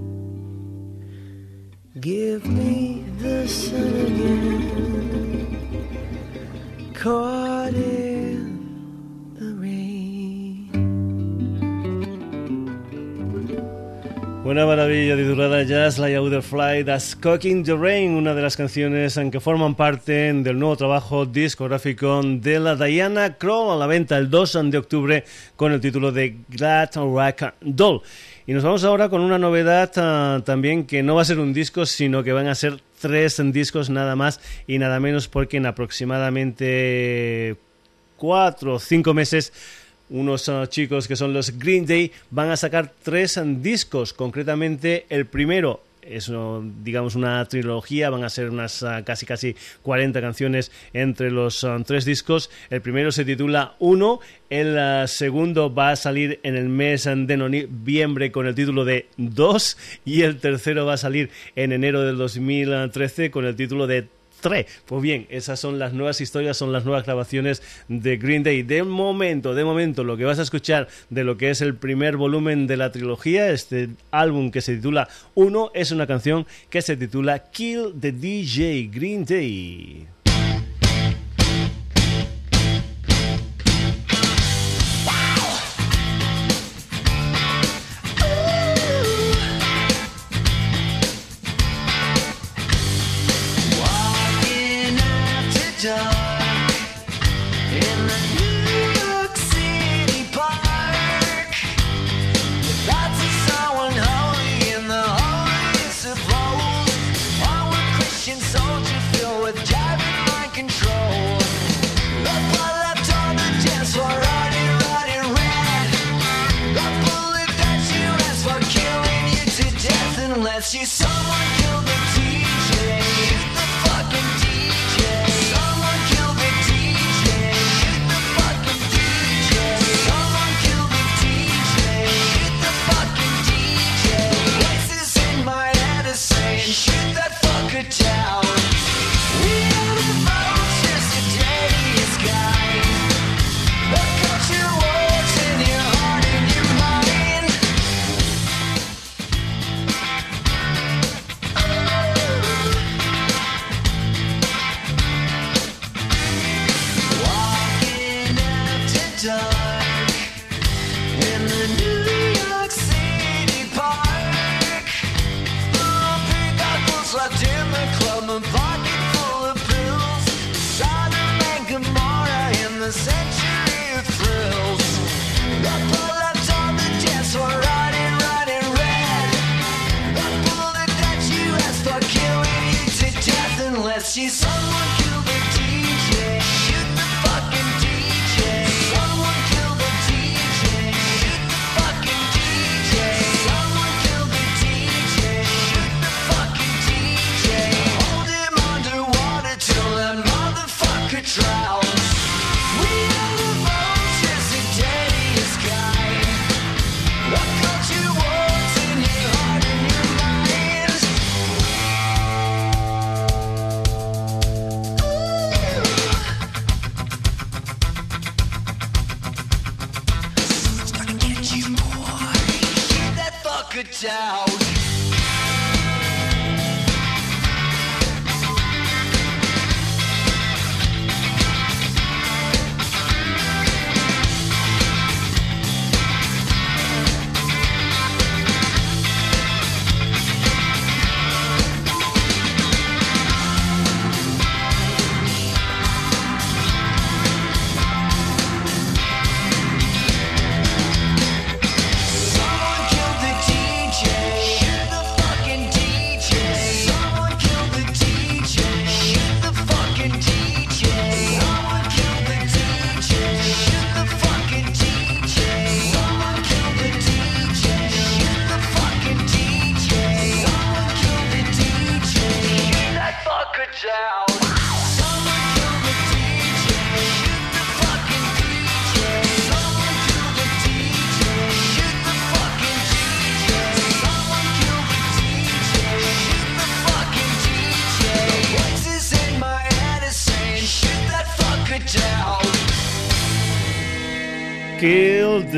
Give 2.00 2.44
me 2.46 3.04
the 3.20 3.46
sun 3.46 4.06
again, 4.06 5.60
caught 6.94 7.49
Una 14.50 14.66
maravilla 14.66 15.14
titulada 15.14 15.62
Just 15.64 15.98
Like 15.98 16.16
a 16.16 16.42
Fly, 16.42 16.82
That's 16.82 17.14
Cooking 17.14 17.62
the 17.62 17.76
Rain, 17.76 18.14
una 18.14 18.34
de 18.34 18.42
las 18.42 18.56
canciones 18.56 19.16
en 19.16 19.30
que 19.30 19.38
forman 19.38 19.76
parte 19.76 20.32
del 20.32 20.58
nuevo 20.58 20.76
trabajo 20.76 21.24
discográfico 21.24 22.20
de 22.24 22.58
la 22.58 22.74
Diana 22.74 23.34
Crow 23.34 23.70
a 23.70 23.76
la 23.76 23.86
venta 23.86 24.18
el 24.18 24.28
2 24.28 24.58
de 24.72 24.78
octubre 24.78 25.24
con 25.54 25.70
el 25.70 25.80
título 25.80 26.10
de 26.10 26.38
Glad 26.48 26.96
Rock 26.96 27.54
Doll. 27.60 28.02
Y 28.44 28.52
nos 28.52 28.64
vamos 28.64 28.82
ahora 28.82 29.08
con 29.08 29.20
una 29.20 29.38
novedad 29.38 29.92
uh, 29.96 30.42
también 30.42 30.84
que 30.84 31.04
no 31.04 31.14
va 31.14 31.22
a 31.22 31.26
ser 31.26 31.38
un 31.38 31.52
disco, 31.52 31.86
sino 31.86 32.24
que 32.24 32.32
van 32.32 32.48
a 32.48 32.56
ser 32.56 32.80
tres 33.00 33.40
discos 33.52 33.88
nada 33.88 34.16
más 34.16 34.40
y 34.66 34.78
nada 34.78 34.98
menos 34.98 35.28
porque 35.28 35.58
en 35.58 35.66
aproximadamente 35.66 37.56
cuatro 38.16 38.74
o 38.74 38.78
cinco 38.80 39.14
meses 39.14 39.52
unos 40.10 40.48
uh, 40.48 40.66
chicos 40.66 41.08
que 41.08 41.16
son 41.16 41.32
los 41.32 41.58
Green 41.58 41.86
Day 41.86 42.12
van 42.30 42.50
a 42.50 42.56
sacar 42.56 42.92
tres 43.02 43.40
discos, 43.62 44.12
concretamente 44.12 45.06
el 45.08 45.26
primero 45.26 45.82
es 46.02 46.32
digamos 46.82 47.14
una 47.14 47.44
trilogía, 47.44 48.10
van 48.10 48.24
a 48.24 48.30
ser 48.30 48.50
unas 48.50 48.82
uh, 48.82 49.04
casi 49.04 49.26
casi 49.26 49.54
40 49.82 50.20
canciones 50.20 50.72
entre 50.92 51.30
los 51.30 51.64
tres 51.86 52.04
discos. 52.04 52.50
El 52.70 52.80
primero 52.80 53.12
se 53.12 53.24
titula 53.24 53.74
Uno, 53.78 54.20
el 54.48 55.06
segundo 55.08 55.72
va 55.72 55.90
a 55.90 55.96
salir 55.96 56.40
en 56.42 56.56
el 56.56 56.68
mes 56.68 57.04
de 57.04 57.36
noviembre 57.36 58.32
con 58.32 58.46
el 58.46 58.54
título 58.54 58.84
de 58.84 59.06
Dos 59.16 59.76
y 60.04 60.22
el 60.22 60.38
tercero 60.38 60.86
va 60.86 60.94
a 60.94 60.98
salir 60.98 61.30
en 61.54 61.72
enero 61.72 62.02
del 62.02 62.16
2013 62.16 63.30
con 63.30 63.44
el 63.44 63.54
título 63.54 63.86
de 63.86 64.08
pues 64.86 65.02
bien, 65.02 65.26
esas 65.30 65.60
son 65.60 65.78
las 65.78 65.92
nuevas 65.92 66.20
historias, 66.20 66.56
son 66.56 66.72
las 66.72 66.84
nuevas 66.84 67.04
grabaciones 67.04 67.62
de 67.88 68.16
Green 68.16 68.42
Day. 68.42 68.62
De 68.62 68.82
momento, 68.82 69.54
de 69.54 69.64
momento, 69.64 70.04
lo 70.04 70.16
que 70.16 70.24
vas 70.24 70.38
a 70.38 70.42
escuchar 70.42 70.88
de 71.10 71.24
lo 71.24 71.36
que 71.36 71.50
es 71.50 71.60
el 71.60 71.74
primer 71.74 72.16
volumen 72.16 72.66
de 72.66 72.76
la 72.76 72.92
trilogía, 72.92 73.50
este 73.50 73.90
álbum 74.10 74.50
que 74.50 74.60
se 74.60 74.76
titula 74.76 75.08
Uno, 75.34 75.70
es 75.74 75.90
una 75.90 76.06
canción 76.06 76.46
que 76.68 76.82
se 76.82 76.96
titula 76.96 77.50
Kill 77.50 77.94
the 78.00 78.12
DJ 78.12 78.90
Green 78.92 79.24
Day. 79.24 80.19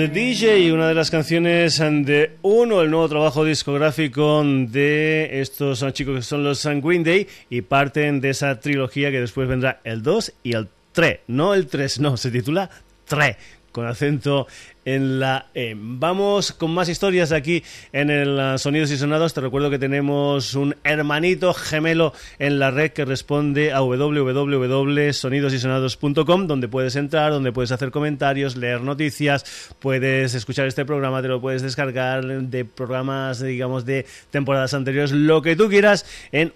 The 0.02 0.08
DJ, 0.08 0.72
una 0.72 0.88
de 0.88 0.94
las 0.94 1.12
canciones 1.12 1.78
de 1.78 2.32
Uno, 2.42 2.82
el 2.82 2.90
nuevo 2.90 3.08
trabajo 3.08 3.44
discográfico 3.44 4.42
de 4.44 5.40
estos 5.40 5.86
chicos 5.92 6.16
que 6.16 6.22
son 6.22 6.42
los 6.42 6.64
Green 6.64 7.04
Day 7.04 7.28
y 7.48 7.60
parten 7.62 8.20
de 8.20 8.30
esa 8.30 8.58
trilogía 8.58 9.12
que 9.12 9.20
después 9.20 9.46
vendrá 9.46 9.78
el 9.84 10.02
2 10.02 10.32
y 10.42 10.54
el 10.54 10.66
3, 10.90 11.20
no 11.28 11.54
el 11.54 11.68
3, 11.68 12.00
no, 12.00 12.16
se 12.16 12.32
titula 12.32 12.68
3 13.06 13.36
con 13.72 13.86
acento 13.86 14.46
en 14.84 15.20
la 15.20 15.46
E. 15.54 15.74
Vamos 15.76 16.50
con 16.52 16.72
más 16.72 16.88
historias 16.88 17.30
aquí 17.32 17.64
en 17.92 18.08
el 18.10 18.38
uh, 18.38 18.56
Sonidos 18.58 18.90
y 18.90 18.96
Sonados. 18.96 19.34
Te 19.34 19.40
recuerdo 19.40 19.70
que 19.70 19.78
tenemos 19.78 20.54
un 20.54 20.74
hermanito 20.84 21.52
gemelo 21.54 22.12
en 22.38 22.58
la 22.58 22.70
red 22.70 22.90
que 22.90 23.04
responde 23.04 23.72
a 23.72 23.80
www.sonidosysonados.com 23.80 26.46
donde 26.46 26.68
puedes 26.68 26.94
entrar, 26.96 27.32
donde 27.32 27.52
puedes 27.52 27.72
hacer 27.72 27.90
comentarios, 27.90 28.56
leer 28.56 28.82
noticias, 28.82 29.72
puedes 29.78 30.34
escuchar 30.34 30.66
este 30.66 30.84
programa, 30.84 31.22
te 31.22 31.28
lo 31.28 31.40
puedes 31.40 31.62
descargar 31.62 32.24
de 32.24 32.64
programas, 32.64 33.40
digamos, 33.40 33.84
de 33.84 34.04
temporadas 34.30 34.74
anteriores, 34.74 35.12
lo 35.12 35.42
que 35.42 35.54
tú 35.56 35.68
quieras 35.68 36.06
en 36.32 36.52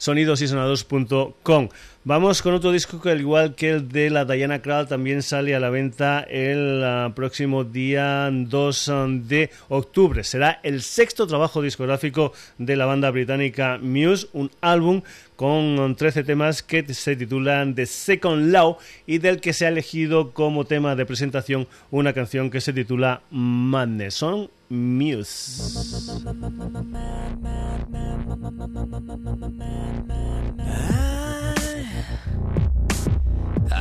www.sonidosysonados.com. 0.00 1.68
Vamos 2.02 2.40
con 2.40 2.54
otro 2.54 2.72
disco 2.72 2.98
que 2.98 3.10
al 3.10 3.20
igual 3.20 3.54
que 3.54 3.68
el 3.72 3.88
de 3.90 4.08
la 4.08 4.24
Diana 4.24 4.62
Krall 4.62 4.88
también 4.88 5.22
sale 5.22 5.54
a 5.54 5.60
la 5.60 5.68
venta 5.68 6.20
el 6.20 6.82
uh, 6.82 7.12
próximo 7.12 7.62
día 7.62 8.30
2 8.32 8.88
um, 8.88 9.28
de 9.28 9.50
octubre. 9.68 10.24
Será 10.24 10.60
el 10.62 10.80
sexto 10.80 11.26
trabajo 11.26 11.60
discográfico 11.60 12.32
de 12.56 12.76
la 12.76 12.86
banda 12.86 13.10
británica 13.10 13.78
Muse, 13.82 14.28
un 14.32 14.50
álbum 14.62 15.02
con 15.36 15.94
13 15.94 16.24
temas 16.24 16.62
que 16.62 16.82
se 16.94 17.16
titulan 17.16 17.74
The 17.74 17.84
Second 17.84 18.50
Law 18.50 18.78
y 19.06 19.18
del 19.18 19.40
que 19.40 19.52
se 19.52 19.66
ha 19.66 19.68
elegido 19.68 20.32
como 20.32 20.64
tema 20.64 20.96
de 20.96 21.04
presentación 21.04 21.68
una 21.90 22.14
canción 22.14 22.48
que 22.48 22.62
se 22.62 22.72
titula 22.72 23.20
Madness. 23.30 24.14
Son 24.14 24.48
Muse. 24.70 25.62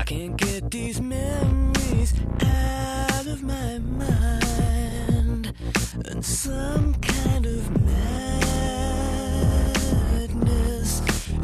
Can't 0.10 0.38
get 0.38 0.72
these 0.72 1.00
memories 1.00 2.16
out 2.42 3.28
of 3.28 3.44
my 3.44 3.78
mind, 3.78 5.54
and 6.06 6.26
some 6.26 6.96
kind 6.96 7.46
of 7.46 7.70
madness 7.86 8.10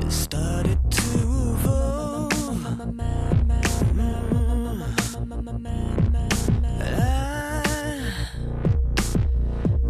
has 0.02 0.16
started 0.16 0.80
to 0.90 1.12
evolve. 1.54 2.34
I, 6.74 8.02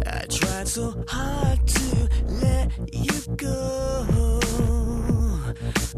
I 0.06 0.26
tried 0.28 0.68
so 0.68 1.02
hard 1.08 1.66
to 1.66 2.08
let 2.26 2.70
you 2.92 3.36
go 3.36 4.38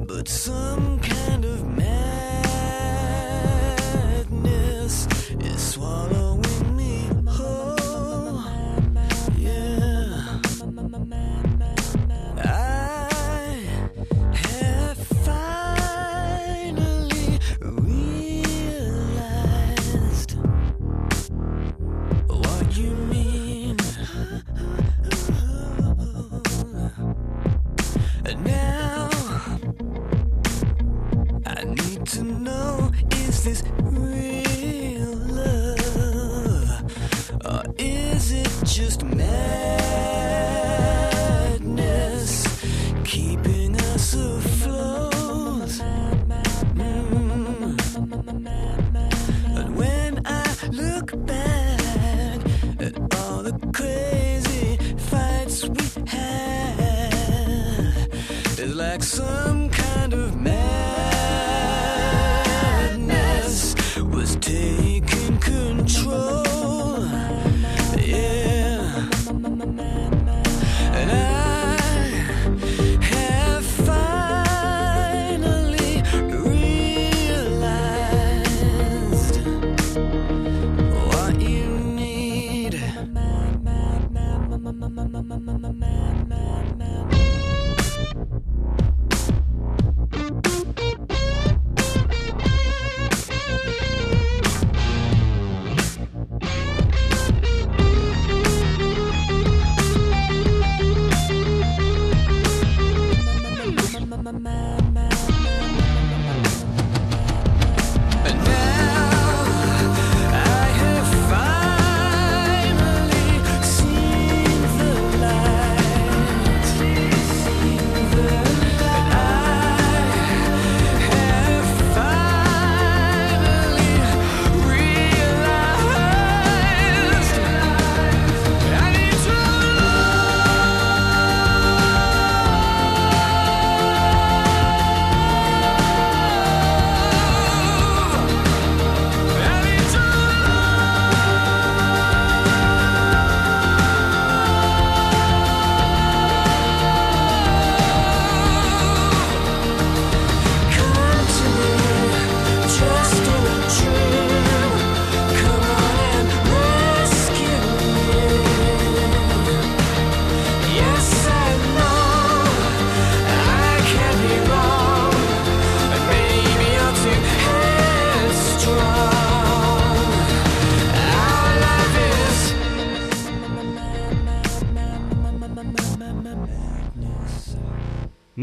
but 0.06 0.28
some 0.28 1.00
kind 1.00 1.44
of 1.44 1.66
madness 1.66 2.17
This. 33.44 33.77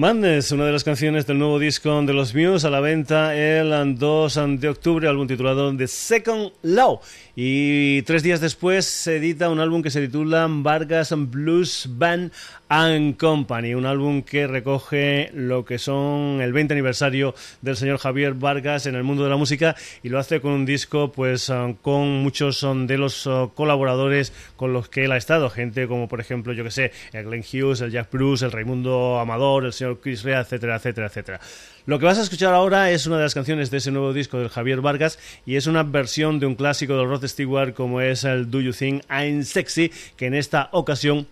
Madness, 0.05 0.51
una 0.51 0.67
de 0.67 0.71
las 0.71 0.83
canciones 0.83 1.25
del 1.25 1.39
nuevo 1.39 1.57
disco 1.57 1.99
de 2.03 2.13
los 2.13 2.35
Muse 2.35 2.67
a 2.67 2.69
la 2.69 2.79
venta 2.79 3.35
el 3.35 3.97
2 3.97 4.39
de 4.59 4.69
octubre, 4.69 5.07
álbum 5.07 5.25
titulado 5.25 5.75
The 5.75 5.87
Second 5.87 6.51
Law. 6.61 7.01
Y 7.35 8.03
tres 8.03 8.21
días 8.21 8.39
después 8.39 8.85
se 8.85 9.15
edita 9.15 9.49
un 9.49 9.59
álbum 9.59 9.81
que 9.81 9.89
se 9.89 10.01
titula 10.01 10.45
Vargas 10.47 11.11
Blues 11.17 11.87
Band 11.89 12.31
and 12.69 13.17
Company, 13.17 13.75
un 13.75 13.85
álbum 13.85 14.21
que 14.21 14.47
recoge 14.47 15.29
lo 15.33 15.65
que 15.65 15.77
son 15.77 16.41
el 16.41 16.53
20 16.53 16.73
aniversario 16.73 17.35
del 17.61 17.77
señor 17.77 17.97
Javier 17.99 18.33
Vargas 18.33 18.85
en 18.85 18.95
el 18.95 19.03
mundo 19.03 19.23
de 19.23 19.29
la 19.29 19.37
música 19.37 19.75
y 20.03 20.09
lo 20.09 20.19
hace 20.19 20.41
con 20.41 20.51
un 20.51 20.65
disco 20.65 21.11
pues 21.11 21.49
um, 21.49 21.73
con 21.73 22.23
muchos 22.23 22.63
um, 22.63 22.87
de 22.87 22.97
los 22.97 23.27
uh, 23.27 23.51
colaboradores 23.53 24.33
con 24.55 24.73
los 24.73 24.89
que 24.89 25.05
él 25.05 25.11
ha 25.11 25.17
estado, 25.17 25.49
gente 25.49 25.87
como 25.87 26.07
por 26.07 26.19
ejemplo, 26.19 26.53
yo 26.53 26.63
que 26.63 26.71
sé, 26.71 26.91
el 27.13 27.25
Glenn 27.25 27.43
Hughes, 27.43 27.81
el 27.81 27.91
Jack 27.91 28.11
Bruce, 28.11 28.45
el 28.45 28.51
Raimundo 28.51 29.19
Amador, 29.19 29.65
el 29.65 29.73
señor 29.73 29.99
Chris 30.01 30.23
Rea, 30.23 30.41
etcétera, 30.41 30.77
etcétera, 30.77 31.07
etcétera. 31.07 31.39
Lo 31.85 31.99
que 31.99 32.05
vas 32.05 32.17
a 32.17 32.23
escuchar 32.23 32.53
ahora 32.53 32.89
es 32.89 33.05
una 33.05 33.17
de 33.17 33.23
las 33.23 33.35
canciones 33.35 33.69
de 33.69 33.77
ese 33.77 33.91
nuevo 33.91 34.11
disco 34.11 34.39
del 34.39 34.49
Javier 34.49 34.81
Vargas 34.81 35.19
y 35.45 35.55
es 35.55 35.67
una 35.67 35.83
versión 35.83 36.39
de 36.39 36.47
un 36.47 36.55
clásico 36.55 36.97
del 36.97 37.07
Rod 37.07 37.27
Stewart 37.27 37.75
como 37.75 38.01
es 38.01 38.23
el 38.23 38.49
Do 38.49 38.59
You 38.59 38.73
Think 38.73 39.03
I'm 39.07 39.43
Sexy, 39.43 39.91
que 40.17 40.25
en 40.25 40.33
esta 40.33 40.69
ocasión 40.71 41.27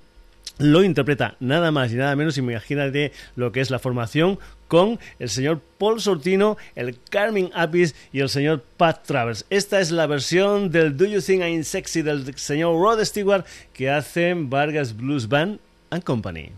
lo 0.58 0.84
interpreta 0.84 1.36
nada 1.40 1.72
más 1.72 1.92
y 1.92 1.96
nada 1.96 2.16
menos, 2.16 2.38
imagínate 2.38 3.12
lo 3.36 3.52
que 3.52 3.62
es 3.62 3.70
la 3.70 3.80
formación 3.80 4.40
con 4.68 5.00
el 5.20 5.30
señor 5.30 5.62
Paul 5.78 6.02
Sortino, 6.02 6.58
el 6.76 6.98
Carmen 7.10 7.52
Apis 7.54 7.96
y 8.12 8.20
el 8.20 8.30
señor 8.30 8.64
Pat 8.78 9.06
Travers. 9.06 9.46
Esta 9.50 9.80
es 9.80 9.92
la 9.92 10.08
versión 10.08 10.72
del 10.72 10.98
Do 10.98 11.06
You 11.06 11.22
Think 11.22 11.44
I'm 11.44 11.64
Sexy 11.64 12.02
del 12.02 12.36
señor 12.38 12.82
Rod 12.82 13.04
Stewart 13.04 13.46
que 13.74 13.90
hace 13.90 14.34
Vargas 14.36 14.96
Blues 14.96 15.28
Band 15.28 15.60
and 15.90 16.04
Company. 16.04 16.52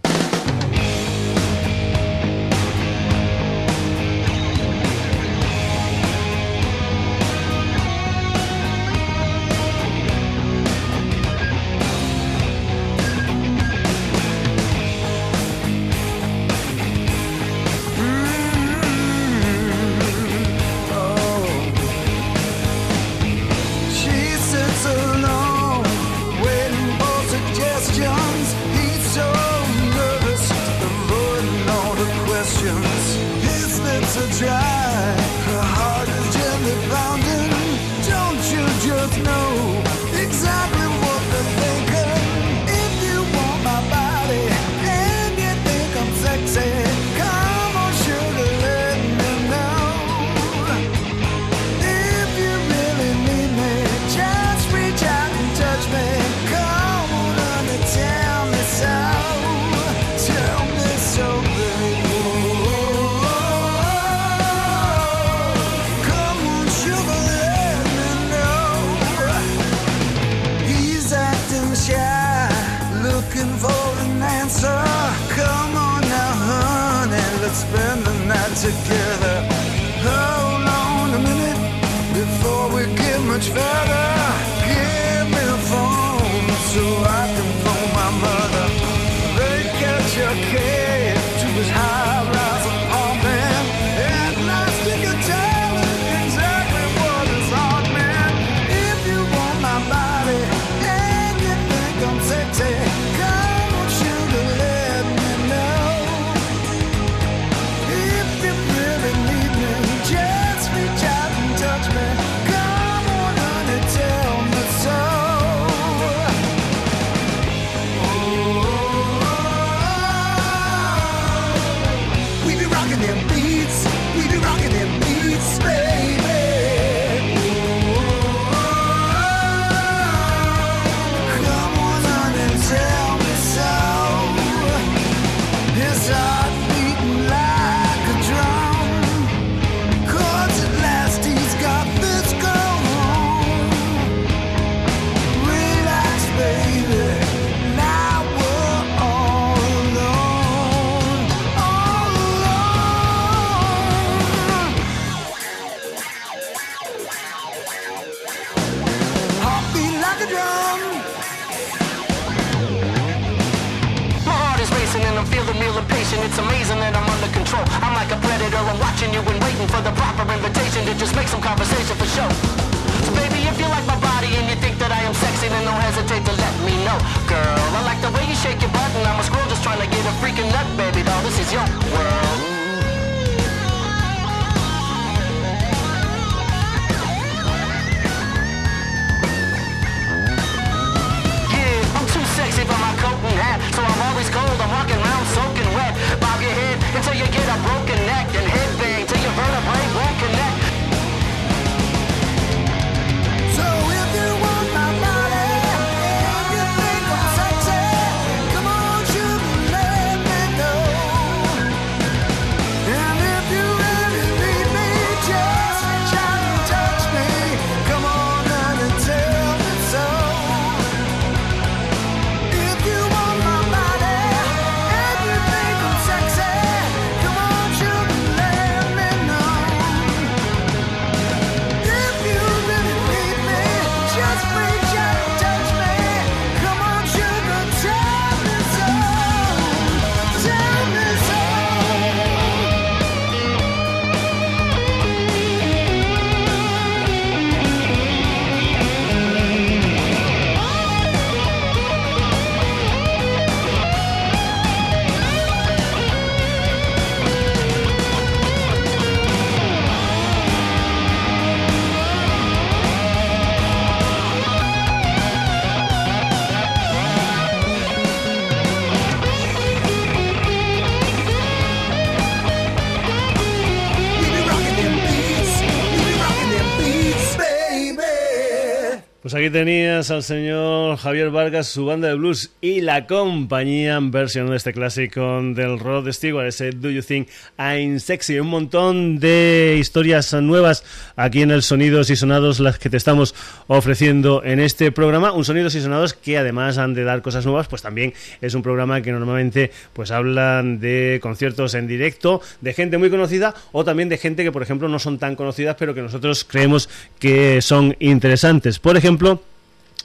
Aquí 279.35 279.49
tenías 279.49 280.11
al 280.11 280.23
señor 280.23 280.95
Javier 280.95 281.29
Vargas, 281.29 281.67
su 281.67 281.85
banda 281.85 282.07
de 282.07 282.13
blues 282.13 282.51
y 282.61 282.79
la 282.79 283.05
compañía 283.05 283.99
versión 284.01 284.49
de 284.49 284.55
este 284.55 284.71
clásico 284.71 285.41
del 285.41 285.77
Rod 285.77 286.09
Stewart, 286.11 286.47
ese 286.47 286.71
Do 286.71 286.89
You 286.89 287.01
Think 287.01 287.27
I'm 287.57 287.99
Sexy. 287.99 288.39
Un 288.39 288.47
montón 288.47 289.19
de 289.19 289.75
historias 289.77 290.31
nuevas 290.33 290.85
aquí 291.17 291.41
en 291.41 291.51
el 291.51 291.63
Sonidos 291.63 292.09
y 292.09 292.15
Sonados, 292.15 292.61
las 292.61 292.79
que 292.79 292.89
te 292.89 292.95
estamos 292.95 293.35
ofreciendo 293.67 294.41
en 294.43 294.61
este 294.61 294.93
programa. 294.93 295.33
Un 295.33 295.43
Sonidos 295.43 295.75
y 295.75 295.81
Sonados 295.81 296.13
que 296.13 296.37
además 296.37 296.77
han 296.77 296.93
de 296.93 297.03
dar 297.03 297.21
cosas 297.21 297.45
nuevas, 297.45 297.67
pues 297.67 297.81
también 297.81 298.13
es 298.39 298.53
un 298.53 298.61
programa 298.61 299.01
que 299.01 299.11
normalmente 299.11 299.71
pues 299.91 300.11
hablan 300.11 300.79
de 300.79 301.19
conciertos 301.21 301.73
en 301.73 301.87
directo, 301.87 302.41
de 302.61 302.73
gente 302.73 302.97
muy 302.97 303.09
conocida 303.09 303.53
o 303.73 303.83
también 303.83 304.07
de 304.07 304.17
gente 304.17 304.43
que, 304.43 304.51
por 304.53 304.63
ejemplo, 304.63 304.87
no 304.87 304.99
son 304.99 305.17
tan 305.17 305.35
conocidas, 305.35 305.75
pero 305.77 305.93
que 305.93 306.01
nosotros 306.01 306.45
creemos 306.45 306.89
que 307.19 307.61
son 307.61 307.97
interesantes. 307.99 308.79
Por 308.79 308.95
ejemplo, 308.95 309.24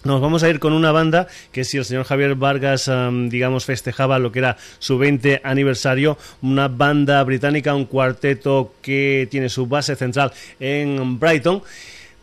nos 0.03 0.21
vamos 0.21 0.43
a 0.43 0.49
ir 0.49 0.61
con 0.61 0.73
una 0.73 0.93
banda 0.93 1.29
que 1.53 1.65
si 1.65 1.77
el 1.77 1.85
señor 1.85 2.05
Javier 2.05 2.35
Vargas, 2.35 2.91
digamos, 3.29 3.67
festejaba 3.67 4.19
lo 4.19 4.33
que 4.33 4.39
era 4.39 4.57
su 4.79 4.97
20 4.97 5.43
aniversario, 5.45 6.17
una 6.41 6.69
banda 6.69 7.23
británica, 7.23 7.75
un 7.75 7.85
cuarteto 7.85 8.75
que 8.81 9.29
tiene 9.31 9.51
su 9.51 9.67
base 9.67 9.97
central 9.97 10.33
en 10.59 11.19
Brighton 11.19 11.63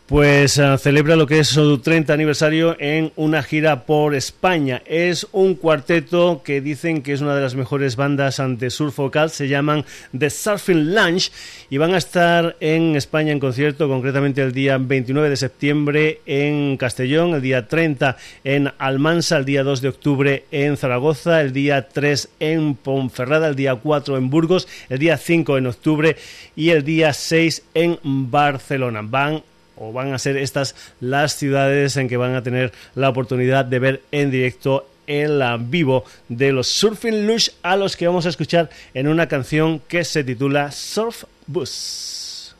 pues 0.08 0.56
uh, 0.56 0.78
celebra 0.78 1.16
lo 1.16 1.26
que 1.26 1.40
es 1.40 1.48
su 1.48 1.78
30 1.80 2.14
aniversario 2.14 2.76
en 2.80 3.12
una 3.14 3.42
gira 3.42 3.84
por 3.84 4.14
España. 4.14 4.82
Es 4.86 5.26
un 5.32 5.54
cuarteto 5.54 6.40
que 6.42 6.62
dicen 6.62 7.02
que 7.02 7.12
es 7.12 7.20
una 7.20 7.34
de 7.34 7.42
las 7.42 7.54
mejores 7.54 7.94
bandas 7.96 8.40
ante 8.40 8.70
surf 8.70 8.96
vocal, 8.96 9.28
se 9.28 9.48
llaman 9.48 9.84
The 10.18 10.30
Surfing 10.30 10.94
Lunch 10.94 11.30
y 11.68 11.76
van 11.76 11.92
a 11.92 11.98
estar 11.98 12.56
en 12.60 12.96
España 12.96 13.32
en 13.32 13.38
concierto, 13.38 13.86
concretamente 13.86 14.40
el 14.40 14.52
día 14.52 14.78
29 14.78 15.28
de 15.28 15.36
septiembre 15.36 16.22
en 16.24 16.78
Castellón, 16.78 17.34
el 17.34 17.42
día 17.42 17.68
30 17.68 18.16
en 18.44 18.72
Almansa, 18.78 19.36
el 19.36 19.44
día 19.44 19.62
2 19.62 19.82
de 19.82 19.88
octubre 19.88 20.44
en 20.50 20.78
Zaragoza, 20.78 21.42
el 21.42 21.52
día 21.52 21.86
3 21.86 22.30
en 22.40 22.76
Ponferrada, 22.76 23.48
el 23.48 23.56
día 23.56 23.74
4 23.74 24.16
en 24.16 24.30
Burgos, 24.30 24.68
el 24.88 25.00
día 25.00 25.18
5 25.18 25.58
en 25.58 25.66
octubre 25.66 26.16
y 26.56 26.70
el 26.70 26.82
día 26.82 27.12
6 27.12 27.62
en 27.74 27.98
Barcelona. 28.02 29.02
Van 29.02 29.42
o 29.78 29.92
van 29.92 30.12
a 30.12 30.18
ser 30.18 30.36
estas 30.36 30.74
las 31.00 31.34
ciudades 31.36 31.96
en 31.96 32.08
que 32.08 32.16
van 32.16 32.34
a 32.34 32.42
tener 32.42 32.72
la 32.94 33.08
oportunidad 33.08 33.64
de 33.64 33.78
ver 33.78 34.02
en 34.12 34.30
directo 34.30 34.86
el 35.06 35.42
vivo 35.60 36.04
de 36.28 36.52
los 36.52 36.68
Surfing 36.68 37.26
Lush 37.26 37.48
a 37.62 37.76
los 37.76 37.96
que 37.96 38.06
vamos 38.06 38.26
a 38.26 38.28
escuchar 38.28 38.70
en 38.94 39.08
una 39.08 39.26
canción 39.26 39.80
que 39.80 40.04
se 40.04 40.22
titula 40.22 40.70
Surf 40.70 41.24
Bus. 41.46 42.54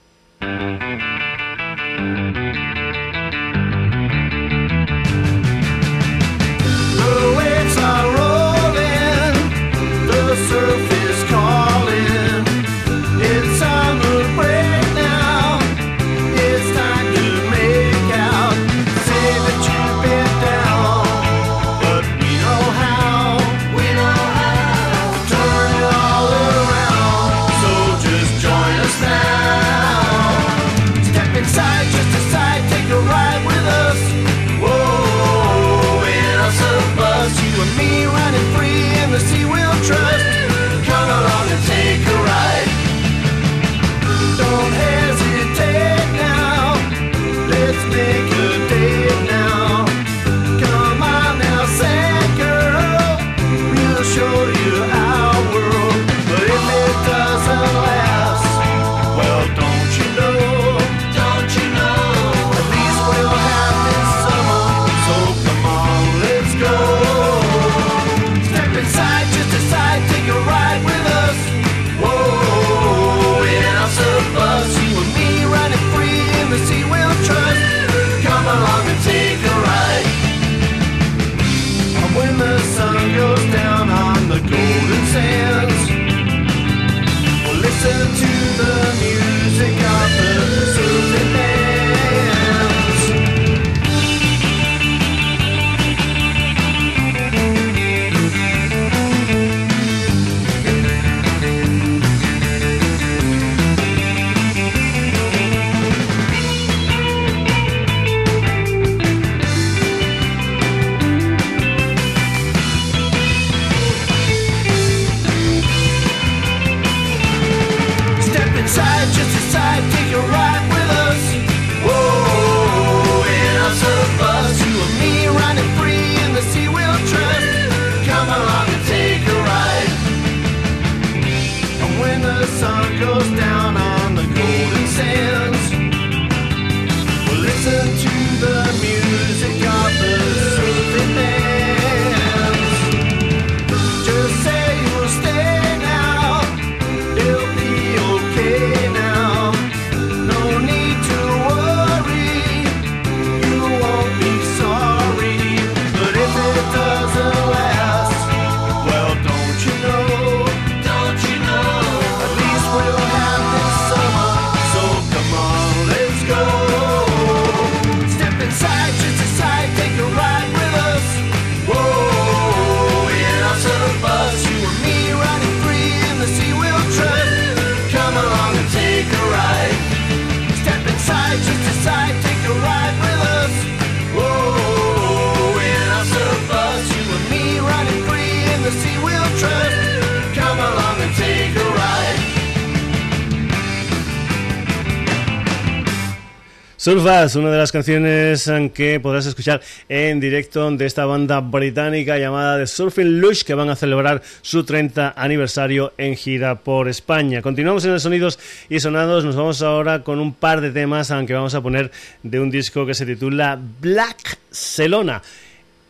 Surfas, 196.88 197.36
una 197.36 197.50
de 197.50 197.58
las 197.58 197.70
canciones 197.70 198.50
que 198.72 198.98
podrás 198.98 199.26
escuchar 199.26 199.60
en 199.90 200.20
directo 200.20 200.70
de 200.70 200.86
esta 200.86 201.04
banda 201.04 201.40
británica 201.40 202.16
llamada 202.16 202.56
The 202.56 202.66
Surfing 202.66 203.20
Lush 203.20 203.42
que 203.42 203.52
van 203.52 203.68
a 203.68 203.76
celebrar 203.76 204.22
su 204.40 204.64
30 204.64 205.12
aniversario 205.14 205.92
en 205.98 206.16
gira 206.16 206.60
por 206.60 206.88
España. 206.88 207.42
Continuamos 207.42 207.84
en 207.84 207.92
el 207.92 208.00
Sonidos 208.00 208.38
y 208.70 208.80
Sonados, 208.80 209.22
nos 209.22 209.36
vamos 209.36 209.60
ahora 209.60 210.02
con 210.02 210.18
un 210.18 210.32
par 210.32 210.62
de 210.62 210.70
temas 210.70 211.10
aunque 211.10 211.34
vamos 211.34 211.54
a 211.54 211.60
poner 211.60 211.90
de 212.22 212.40
un 212.40 212.50
disco 212.50 212.86
que 212.86 212.94
se 212.94 213.04
titula 213.04 213.60
Black 213.82 214.38
Celona 214.50 215.20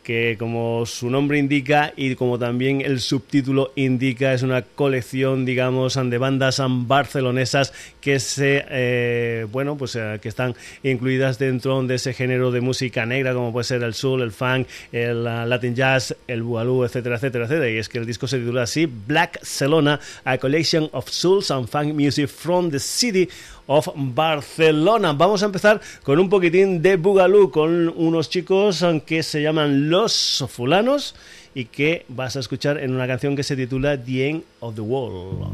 que 0.09 0.37
como 0.39 0.87
su 0.87 1.07
nombre 1.11 1.37
indica 1.37 1.93
y 1.95 2.15
como 2.15 2.39
también 2.39 2.81
el 2.81 2.99
subtítulo 2.99 3.73
indica 3.75 4.33
es 4.33 4.41
una 4.41 4.63
colección 4.63 5.45
digamos 5.45 5.99
de 6.03 6.17
bandas 6.17 6.59
barcelonesas 6.67 7.71
que 8.01 8.19
se 8.19 8.65
eh, 8.71 9.45
bueno 9.51 9.77
pues 9.77 9.95
eh, 9.95 10.17
que 10.19 10.27
están 10.27 10.55
incluidas 10.81 11.37
dentro 11.37 11.83
de 11.83 11.93
ese 11.93 12.15
género 12.15 12.49
de 12.49 12.59
música 12.59 13.05
negra 13.05 13.35
como 13.35 13.53
puede 13.53 13.65
ser 13.65 13.83
el 13.83 13.93
soul 13.93 14.23
el 14.23 14.31
funk 14.31 14.67
el 14.91 15.17
uh, 15.17 15.45
latin 15.45 15.75
jazz 15.75 16.15
el 16.25 16.41
boogaloo 16.41 16.85
etcétera 16.85 17.17
etcétera 17.17 17.45
etcétera. 17.45 17.69
Y 17.69 17.77
es 17.77 17.87
que 17.87 17.99
el 17.99 18.07
disco 18.07 18.27
se 18.27 18.39
titula 18.39 18.63
así 18.63 18.87
Black 18.87 19.39
Celona 19.43 19.99
a 20.25 20.39
collection 20.39 20.89
of 20.91 21.07
souls 21.07 21.51
and 21.51 21.69
funk 21.69 21.93
music 21.93 22.29
from 22.29 22.71
the 22.71 22.79
city 22.79 23.29
of 23.69 23.87
Barcelona. 23.95 25.13
Vamos 25.13 25.43
a 25.43 25.45
empezar 25.45 25.79
con 26.01 26.19
un 26.19 26.27
poquitín 26.27 26.81
de 26.81 26.97
Boogaloo 26.97 27.51
con 27.51 27.87
unos 27.89 28.27
chicos 28.29 28.83
que 29.05 29.21
se 29.21 29.43
llaman 29.43 29.91
Los 29.91 30.43
Fulanos 30.49 31.13
y 31.53 31.65
que 31.65 32.03
vas 32.07 32.35
a 32.35 32.39
escuchar 32.39 32.79
en 32.79 32.95
una 32.95 33.05
canción 33.05 33.35
que 33.35 33.43
se 33.43 33.55
titula 33.55 34.03
The 34.03 34.29
End 34.29 34.43
of 34.59 34.73
the 34.73 34.81
World. 34.81 35.53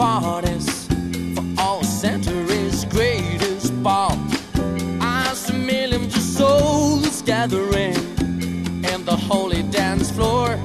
Parties 0.00 0.86
for 1.34 1.44
all 1.58 1.82
centuries' 1.84 2.86
greatest 2.86 3.70
ball. 3.82 4.16
I 4.98 5.30
see 5.34 5.58
millions 5.58 6.16
of 6.16 6.22
souls 6.22 7.20
gathering 7.20 8.00
in 8.92 9.04
the 9.04 9.14
holy 9.28 9.62
dance 9.64 10.10
floor. 10.10 10.58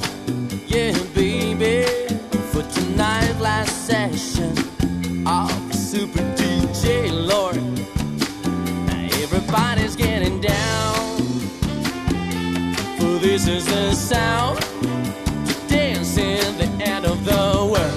Yeah, 0.68 0.98
baby, 1.14 1.84
for 2.52 2.64
tonight's 2.78 3.38
last 3.42 3.76
session 3.86 4.54
of 5.28 5.52
Super 5.76 6.24
DJ 6.40 7.12
Lord. 7.12 7.58
Now 8.88 9.24
everybody's 9.24 9.98
getting 9.98 10.40
down, 10.40 11.20
for 12.98 13.20
this 13.20 13.50
is 13.50 13.66
the 13.66 13.94
sound 13.96 14.62
to 15.48 15.54
dance 15.68 16.18
in 16.18 16.58
the 16.58 16.70
end 16.86 17.06
of 17.06 17.26
the 17.26 17.70
world. 17.74 17.95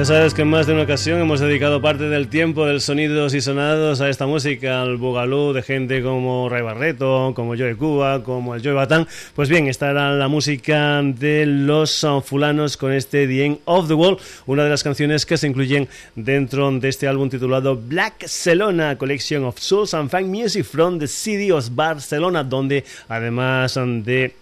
Ya 0.00 0.06
sabes 0.06 0.32
que 0.32 0.40
en 0.40 0.48
más 0.48 0.66
de 0.66 0.72
una 0.72 0.84
ocasión 0.84 1.20
hemos 1.20 1.40
dedicado 1.40 1.82
parte 1.82 2.04
del 2.04 2.28
tiempo 2.28 2.64
del 2.64 2.80
sonidos 2.80 3.34
y 3.34 3.42
sonados 3.42 4.00
a 4.00 4.08
esta 4.08 4.26
música, 4.26 4.80
al 4.80 4.96
bugalú 4.96 5.52
de 5.52 5.60
gente 5.60 6.02
como 6.02 6.48
Ray 6.48 6.62
Barreto, 6.62 7.34
como 7.36 7.54
Joe 7.54 7.76
Cuba, 7.76 8.22
como 8.22 8.54
el 8.54 8.62
Joe 8.62 8.72
Batán. 8.72 9.06
Pues 9.34 9.50
bien, 9.50 9.66
esta 9.66 9.92
la 9.92 10.28
música 10.28 11.02
de 11.02 11.44
los 11.44 12.06
fulanos 12.24 12.78
con 12.78 12.94
este 12.94 13.26
The 13.26 13.44
End 13.44 13.58
of 13.66 13.88
the 13.88 13.94
World, 13.94 14.20
una 14.46 14.64
de 14.64 14.70
las 14.70 14.82
canciones 14.82 15.26
que 15.26 15.36
se 15.36 15.48
incluyen 15.48 15.86
dentro 16.14 16.70
de 16.70 16.88
este 16.88 17.06
álbum 17.06 17.28
titulado 17.28 17.76
Black 17.76 18.26
Celona 18.26 18.96
Collection 18.96 19.44
of 19.44 19.58
Souls 19.58 19.92
and 19.92 20.08
Funk 20.08 20.28
Music 20.28 20.64
from 20.64 20.98
the 20.98 21.08
City 21.08 21.50
of 21.50 21.68
Barcelona, 21.72 22.42
donde 22.42 22.84
además 23.06 23.74
de 23.74 24.39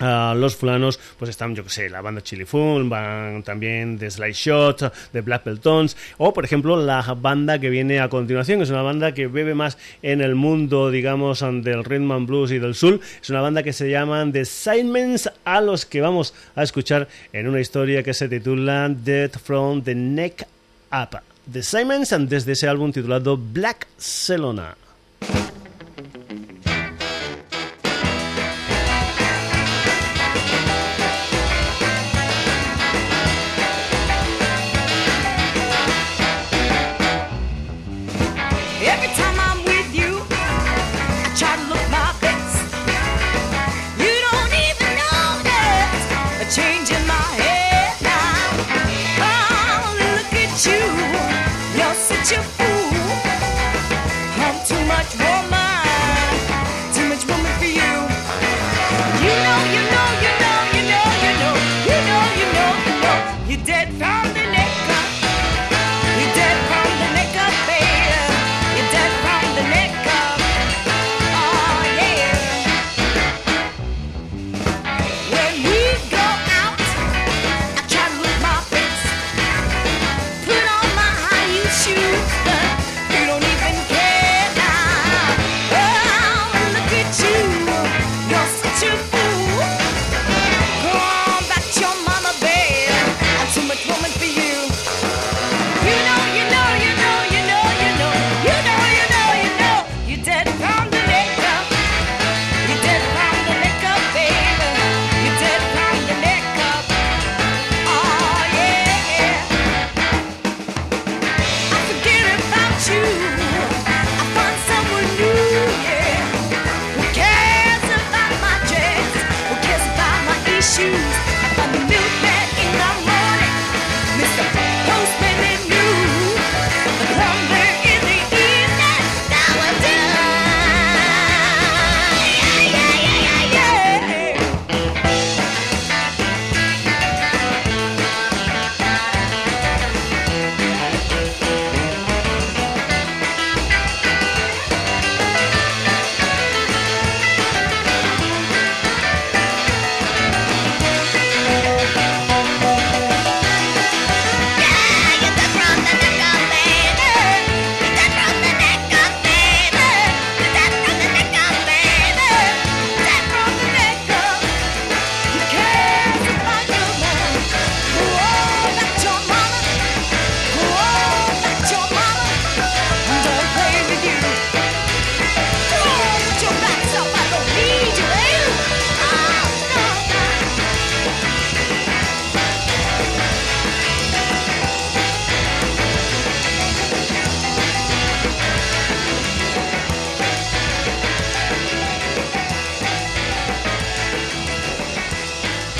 los 0.00 0.56
fulanos 0.56 1.00
pues 1.18 1.30
están 1.30 1.54
yo 1.54 1.64
que 1.64 1.70
sé 1.70 1.88
la 1.88 2.00
banda 2.00 2.20
Chili 2.20 2.44
Fun 2.44 2.88
van 2.88 3.42
también 3.42 3.98
de 3.98 4.10
Slice 4.10 4.50
Shot 4.50 5.12
de 5.12 5.20
Black 5.20 5.42
Peltons 5.42 5.96
o 6.18 6.32
por 6.32 6.44
ejemplo 6.44 6.76
la 6.76 7.02
banda 7.14 7.58
que 7.58 7.70
viene 7.70 8.00
a 8.00 8.08
continuación 8.08 8.62
es 8.62 8.70
una 8.70 8.82
banda 8.82 9.12
que 9.12 9.26
bebe 9.26 9.54
más 9.54 9.78
en 10.02 10.20
el 10.20 10.34
mundo 10.34 10.90
digamos 10.90 11.40
del 11.40 11.84
rhythm 11.84 12.12
and 12.12 12.26
blues 12.26 12.50
y 12.50 12.58
del 12.58 12.74
soul. 12.74 13.00
Es 13.20 13.30
una 13.30 13.40
banda 13.40 13.62
que 13.62 13.72
se 13.72 13.90
llama 13.90 14.24
The 14.30 14.44
Simons 14.44 15.30
a 15.44 15.60
los 15.60 15.86
que 15.86 16.00
vamos 16.00 16.34
a 16.54 16.62
escuchar 16.62 17.08
en 17.32 17.48
una 17.48 17.60
historia 17.60 18.02
que 18.02 18.14
se 18.14 18.28
titula 18.28 18.88
Death 18.88 19.38
from 19.38 19.82
the 19.82 19.94
Neck 19.94 20.46
Up. 20.92 21.20
The 21.50 21.62
Simons 21.62 22.14
desde 22.28 22.52
ese 22.52 22.68
álbum 22.68 22.92
titulado 22.92 23.36
Black 23.36 23.86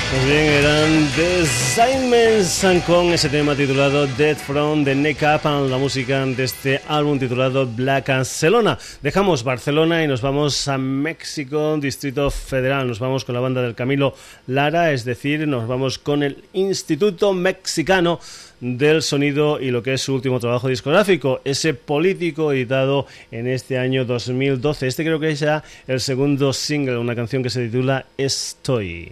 Celona 0.09 0.87
con 2.85 3.07
ese 3.07 3.27
tema 3.27 3.55
titulado 3.55 4.07
Dead 4.07 4.37
from 4.37 4.85
the 4.85 4.95
Neck 4.95 5.21
Up, 5.21 5.41
la 5.69 5.77
música 5.77 6.25
de 6.25 6.45
este 6.45 6.79
álbum 6.87 7.19
titulado 7.19 7.67
Black 7.67 8.07
Barcelona. 8.07 8.77
Dejamos 9.01 9.43
Barcelona 9.43 10.01
y 10.03 10.07
nos 10.07 10.21
vamos 10.21 10.65
a 10.69 10.77
México, 10.77 11.77
Distrito 11.77 12.31
Federal. 12.31 12.87
Nos 12.87 12.99
vamos 12.99 13.25
con 13.25 13.35
la 13.35 13.41
banda 13.41 13.61
del 13.61 13.75
Camilo 13.75 14.15
Lara, 14.47 14.93
es 14.93 15.03
decir, 15.03 15.45
nos 15.45 15.67
vamos 15.67 15.99
con 15.99 16.23
el 16.23 16.45
Instituto 16.53 17.33
Mexicano 17.33 18.21
del 18.61 19.01
Sonido 19.01 19.59
y 19.59 19.71
lo 19.71 19.83
que 19.83 19.93
es 19.93 20.01
su 20.01 20.13
último 20.13 20.39
trabajo 20.39 20.69
discográfico, 20.69 21.41
ese 21.43 21.73
político 21.73 22.53
editado 22.53 23.07
en 23.31 23.47
este 23.47 23.77
año 23.77 24.05
2012. 24.05 24.87
Este 24.87 25.03
creo 25.03 25.19
que 25.19 25.31
es 25.31 25.41
ya 25.41 25.63
el 25.85 25.99
segundo 25.99 26.53
single, 26.53 26.97
una 26.97 27.15
canción 27.15 27.43
que 27.43 27.49
se 27.49 27.65
titula 27.65 28.05
Estoy. 28.17 29.11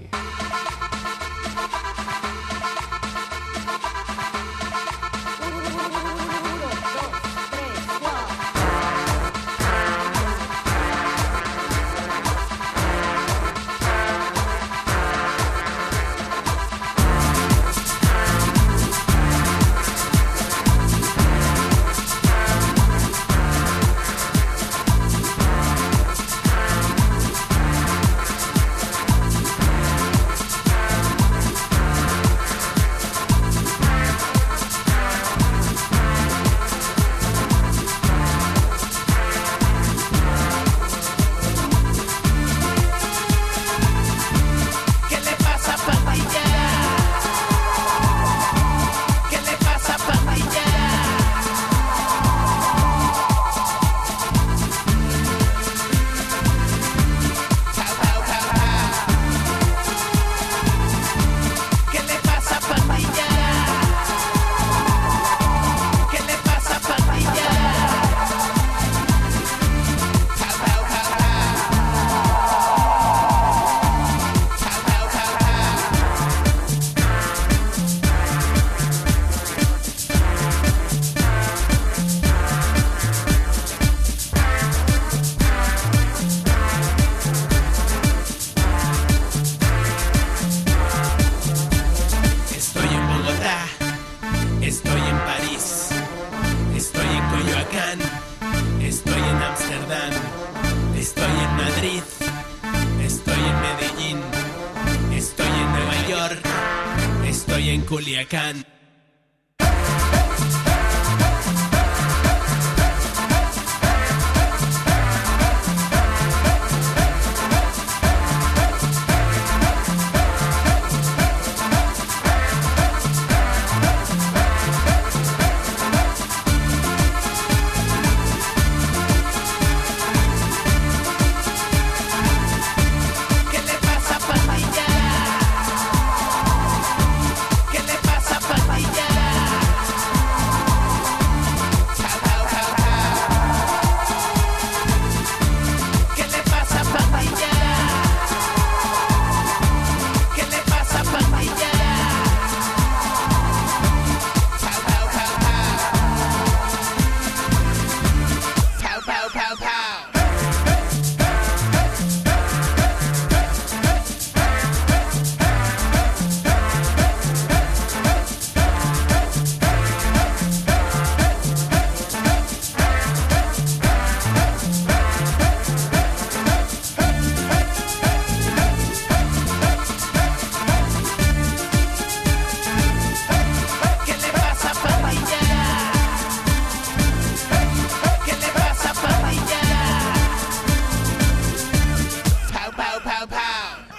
En 108.34 108.65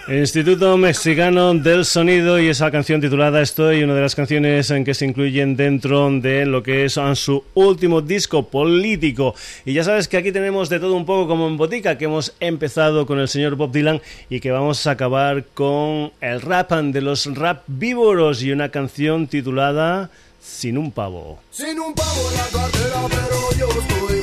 Instituto 0.09 0.77
Mexicano 0.77 1.53
del 1.53 1.85
Sonido 1.85 2.39
y 2.39 2.47
esa 2.47 2.71
canción 2.71 3.01
titulada 3.01 3.43
Estoy, 3.43 3.83
una 3.83 3.93
de 3.95 4.03
las 4.03 4.15
canciones 4.15 4.71
en 4.71 4.85
que 4.85 4.95
se 4.95 5.05
incluyen 5.05 5.57
dentro 5.57 6.09
de 6.21 6.47
lo 6.47 6.63
que 6.63 6.85
es 6.85 6.97
su 7.15 7.43
último 7.55 8.01
disco 8.03 8.47
político. 8.47 9.35
Y 9.65 9.73
ya 9.73 9.83
sabes 9.83 10.07
que 10.07 10.17
aquí 10.17 10.31
tenemos 10.31 10.69
de 10.69 10.79
todo 10.79 10.95
un 10.95 11.05
poco 11.05 11.27
como 11.27 11.49
en 11.49 11.57
botica, 11.57 11.99
que 11.99 12.05
hemos 12.05 12.33
empezado 12.39 13.05
con 13.05 13.19
el 13.19 13.27
señor 13.27 13.57
Bob 13.57 13.73
Dylan 13.73 14.01
y 14.31 14.39
que 14.39 14.53
vamos 14.53 14.87
a 14.87 14.93
acabar 14.93 15.45
con 15.55 16.13
el 16.21 16.41
rap 16.41 16.71
de 16.71 17.01
los 17.01 17.27
rap 17.35 17.65
vívoros 17.67 18.45
y 18.45 18.53
una 18.53 18.69
canción 18.69 19.27
titulada 19.27 20.11
Sin 20.41 20.79
un 20.79 20.93
pavo. 20.93 21.41
Sin 21.51 21.81
un 21.81 21.93
pavo 21.93 22.31
en 22.31 22.37
la 22.37 22.47
cartera, 22.61 23.09
pero 23.09 23.59
yo 23.59 23.81
estoy 23.81 24.16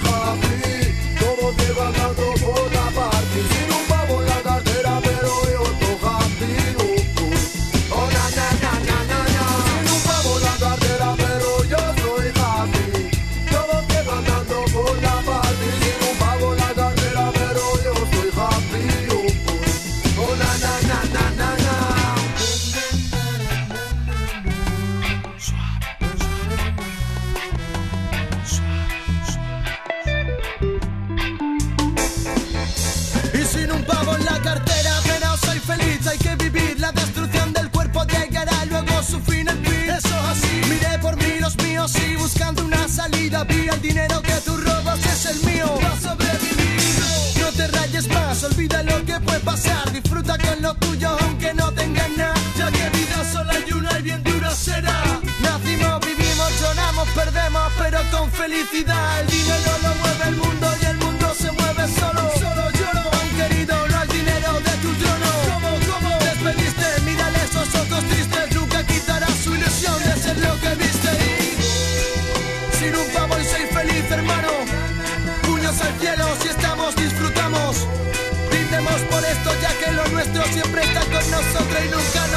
buscando 42.18 42.64
una 42.64 42.88
salida. 42.88 43.44
Vi 43.44 43.68
el 43.68 43.82
dinero 43.82 44.22
que 44.22 44.34
tú 44.46 44.56
robas 44.56 45.06
es 45.06 45.26
el 45.26 45.44
mío. 45.44 45.66
Va 45.84 45.92
a 45.92 46.00
sobrevivir. 46.00 47.42
No 47.42 47.52
te 47.52 47.68
rayes 47.68 48.08
más, 48.08 48.42
olvida 48.44 48.84
lo 48.84 49.04
que 49.04 49.20
puede 49.20 49.40
pasar. 49.42 49.92
Disfruta 49.92 50.38
con 50.38 50.62
lo 50.62 50.74
tuyo, 50.76 51.10
aunque 51.20 51.54
no 51.54 51.74
tengas 51.74 52.10
nada. 52.12 52.36
Ya 52.58 52.72
que 52.72 52.90
vida 52.98 53.32
solo 53.32 53.52
hay 53.52 53.74
una 53.74 54.00
y 54.00 54.02
bien 54.02 54.24
dura 54.24 54.52
será. 54.56 55.20
Nacimos, 55.42 56.00
vivimos, 56.06 56.52
lloramos, 56.62 57.08
perdemos, 57.10 57.72
pero 57.78 58.00
con 58.12 58.32
felicidad. 58.32 59.20
El 59.22 59.28
dinero 59.28 59.72
lo 59.84 59.96
mueve 59.96 60.24
el 60.30 60.36
mundo 60.38 60.83
nosotros 81.64 81.86
y 81.86 81.89
nunca 81.89 82.33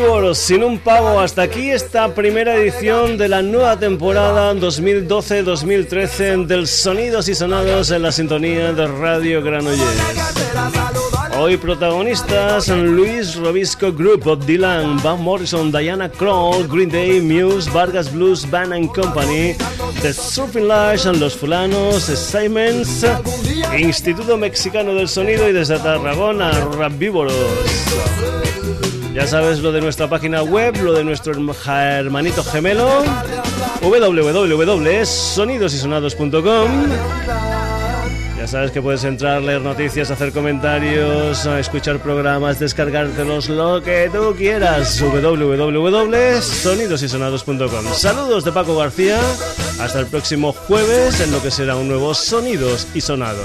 Vívoros 0.00 0.38
sin 0.38 0.64
un 0.64 0.78
pavo. 0.78 1.20
Hasta 1.20 1.42
aquí 1.42 1.70
esta 1.70 2.14
primera 2.14 2.56
edición 2.56 3.18
de 3.18 3.28
la 3.28 3.42
nueva 3.42 3.78
temporada 3.78 4.54
2012-2013 4.54 6.46
del 6.46 6.66
Sonidos 6.66 7.28
y 7.28 7.34
Sonados 7.34 7.90
en 7.90 8.00
la 8.00 8.10
sintonía 8.10 8.72
de 8.72 8.86
Radio 8.86 9.42
Granollers. 9.42 9.82
Hoy 11.38 11.58
protagonistas 11.58 12.68
Luis 12.68 13.36
Robisco 13.36 13.92
Group, 13.92 14.46
Dylan, 14.46 15.02
Van 15.02 15.22
Morrison, 15.22 15.70
Diana 15.70 16.08
Kroll, 16.08 16.66
Green 16.66 16.88
Day, 16.88 17.20
Muse, 17.20 17.70
Vargas 17.70 18.10
Blues 18.10 18.50
Band 18.50 18.72
and 18.72 18.88
Company, 18.94 19.54
The 20.00 20.14
Surfing 20.14 20.66
Lash, 20.66 21.04
Los 21.04 21.36
Fulanos, 21.36 22.04
Simons, 22.04 23.04
Instituto 23.78 24.38
Mexicano 24.38 24.94
del 24.94 25.08
Sonido 25.08 25.46
y 25.46 25.52
desde 25.52 25.78
Tarragona, 25.78 26.52
Rap 26.78 26.92
Vívoros. 26.96 28.49
Ya 29.14 29.26
sabes 29.26 29.60
lo 29.60 29.72
de 29.72 29.80
nuestra 29.80 30.08
página 30.08 30.42
web, 30.42 30.76
lo 30.82 30.92
de 30.92 31.02
nuestro 31.04 31.32
herma- 31.34 31.54
hermanito 31.98 32.44
gemelo, 32.44 33.02
www.sonidosysonados.com. 33.82 36.70
Ya 38.38 38.46
sabes 38.46 38.70
que 38.70 38.80
puedes 38.80 39.04
entrar, 39.04 39.42
leer 39.42 39.60
noticias, 39.60 40.10
hacer 40.10 40.32
comentarios, 40.32 41.44
escuchar 41.44 41.98
programas, 41.98 42.58
descargártelos, 42.58 43.50
lo 43.50 43.82
que 43.82 44.08
tú 44.12 44.34
quieras. 44.36 44.98
www.sonidosysonados.com. 45.00 47.92
Saludos 47.94 48.44
de 48.44 48.52
Paco 48.52 48.76
García. 48.76 49.18
Hasta 49.80 50.00
el 50.00 50.06
próximo 50.06 50.52
jueves 50.52 51.20
en 51.20 51.32
lo 51.32 51.42
que 51.42 51.50
será 51.50 51.76
un 51.76 51.88
nuevo 51.88 52.14
Sonidos 52.14 52.86
y 52.94 53.00
Sonados. 53.02 53.44